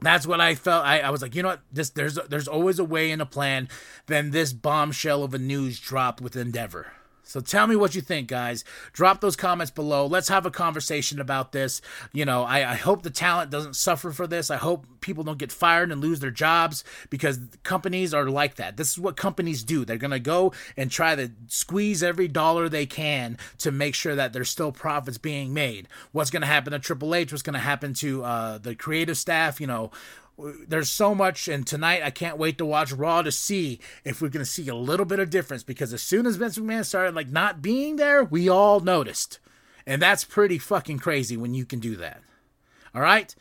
that's 0.00 0.26
what 0.26 0.40
I 0.40 0.54
felt. 0.54 0.84
I, 0.84 1.00
I 1.00 1.10
was 1.10 1.22
like, 1.22 1.34
you 1.34 1.42
know 1.42 1.48
what? 1.48 1.62
This 1.72 1.90
there's 1.90 2.18
there's 2.28 2.48
always 2.48 2.78
a 2.78 2.84
way 2.84 3.10
and 3.10 3.22
a 3.22 3.26
plan. 3.26 3.68
Then 4.06 4.30
this 4.30 4.52
bombshell 4.52 5.24
of 5.24 5.34
a 5.34 5.38
news 5.38 5.80
dropped 5.80 6.20
with 6.20 6.36
Endeavor. 6.36 6.92
So 7.26 7.40
tell 7.40 7.66
me 7.66 7.74
what 7.74 7.96
you 7.96 8.00
think, 8.00 8.28
guys. 8.28 8.64
Drop 8.92 9.20
those 9.20 9.34
comments 9.34 9.72
below. 9.72 10.06
Let's 10.06 10.28
have 10.28 10.46
a 10.46 10.50
conversation 10.50 11.20
about 11.20 11.50
this. 11.50 11.82
You 12.12 12.24
know, 12.24 12.44
I, 12.44 12.70
I, 12.70 12.74
hope 12.76 13.02
the 13.02 13.10
talent 13.10 13.50
doesn't 13.50 13.74
suffer 13.74 14.12
for 14.12 14.28
this. 14.28 14.48
I 14.48 14.56
hope 14.56 14.86
people 15.00 15.24
don't 15.24 15.36
get 15.36 15.50
fired 15.50 15.90
and 15.90 16.00
lose 16.00 16.20
their 16.20 16.30
jobs 16.30 16.84
because 17.10 17.40
companies 17.64 18.14
are 18.14 18.30
like 18.30 18.54
that. 18.56 18.76
This 18.76 18.92
is 18.92 18.98
what 19.00 19.16
companies 19.16 19.64
do. 19.64 19.84
They're 19.84 19.96
going 19.96 20.12
to 20.12 20.20
go 20.20 20.52
and 20.76 20.88
try 20.88 21.16
to 21.16 21.32
squeeze 21.48 22.00
every 22.00 22.28
dollar 22.28 22.68
they 22.68 22.86
can 22.86 23.38
to 23.58 23.72
make 23.72 23.96
sure 23.96 24.14
that 24.14 24.32
there's 24.32 24.48
still 24.48 24.70
profits 24.70 25.18
being 25.18 25.52
made. 25.52 25.88
What's 26.12 26.30
going 26.30 26.42
to 26.42 26.46
happen 26.46 26.72
to 26.74 26.78
Triple 26.78 27.12
H? 27.12 27.32
What's 27.32 27.42
going 27.42 27.54
to 27.54 27.58
happen 27.58 27.92
to 27.94 28.22
uh, 28.22 28.58
the 28.58 28.76
creative 28.76 29.18
staff? 29.18 29.60
You 29.60 29.66
know, 29.66 29.90
there's 30.68 30.90
so 30.90 31.14
much 31.14 31.48
and 31.48 31.66
tonight 31.66 32.02
i 32.02 32.10
can't 32.10 32.36
wait 32.36 32.58
to 32.58 32.66
watch 32.66 32.92
raw 32.92 33.22
to 33.22 33.32
see 33.32 33.80
if 34.04 34.20
we're 34.20 34.28
going 34.28 34.44
to 34.44 34.50
see 34.50 34.68
a 34.68 34.74
little 34.74 35.06
bit 35.06 35.18
of 35.18 35.30
difference 35.30 35.62
because 35.62 35.94
as 35.94 36.02
soon 36.02 36.26
as 36.26 36.36
vince 36.36 36.58
mcmahon 36.58 36.84
started 36.84 37.14
like 37.14 37.28
not 37.28 37.62
being 37.62 37.96
there 37.96 38.22
we 38.22 38.48
all 38.48 38.80
noticed. 38.80 39.38
And 39.86 40.02
that's 40.02 40.24
pretty 40.24 40.58
fucking 40.58 40.98
crazy 40.98 41.36
when 41.36 41.54
you 41.54 41.64
can 41.64 41.78
do 41.78 41.96
that. 41.96 42.20
All 42.94 43.00
right? 43.00 43.34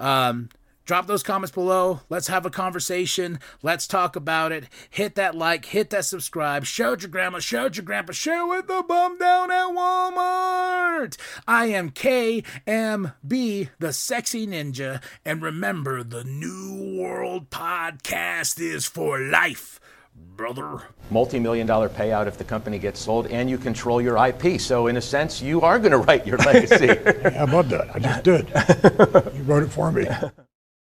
Um 0.00 0.48
drop 0.84 1.06
those 1.06 1.22
comments 1.22 1.52
below. 1.52 2.00
Let's 2.08 2.28
have 2.28 2.46
a 2.46 2.50
conversation. 2.50 3.38
Let's 3.62 3.86
talk 3.86 4.16
about 4.16 4.52
it. 4.52 4.64
Hit 4.90 5.14
that 5.16 5.34
like, 5.34 5.66
hit 5.66 5.90
that 5.90 6.04
subscribe. 6.04 6.64
Show 6.64 6.92
it 6.92 7.02
your 7.02 7.10
grandma, 7.10 7.38
show 7.38 7.66
it 7.66 7.76
your 7.76 7.84
grandpa, 7.84 8.12
share 8.12 8.46
with 8.46 8.66
the 8.66 8.84
bum 8.86 9.18
down 9.18 9.50
at 9.50 9.66
Walmart. 9.68 11.16
I 11.46 11.66
am 11.66 11.90
KMB, 11.90 13.68
the 13.78 13.92
sexy 13.92 14.46
ninja. 14.46 15.02
And 15.24 15.42
remember, 15.42 16.02
the 16.02 16.24
New 16.24 16.98
World 17.00 17.50
Podcast 17.50 18.60
is 18.60 18.86
for 18.86 19.18
life, 19.18 19.80
brother. 20.14 20.82
multi 21.10 21.38
million 21.38 21.66
dollar 21.66 21.88
payout 21.88 22.26
if 22.26 22.38
the 22.38 22.44
company 22.44 22.78
gets 22.78 23.00
sold, 23.00 23.26
and 23.28 23.48
you 23.50 23.58
control 23.58 24.00
your 24.00 24.16
IP. 24.26 24.60
So, 24.60 24.86
in 24.86 24.96
a 24.96 25.00
sense, 25.00 25.42
you 25.42 25.60
are 25.62 25.78
going 25.78 25.92
to 25.92 25.98
write 25.98 26.26
your 26.26 26.38
legacy. 26.38 26.88
How 27.36 27.44
about 27.44 27.68
that? 27.70 27.94
I 27.94 27.98
just 27.98 28.24
did. 28.24 29.34
you 29.36 29.42
wrote 29.42 29.62
it 29.62 29.70
for 29.70 29.90
me. 29.92 30.06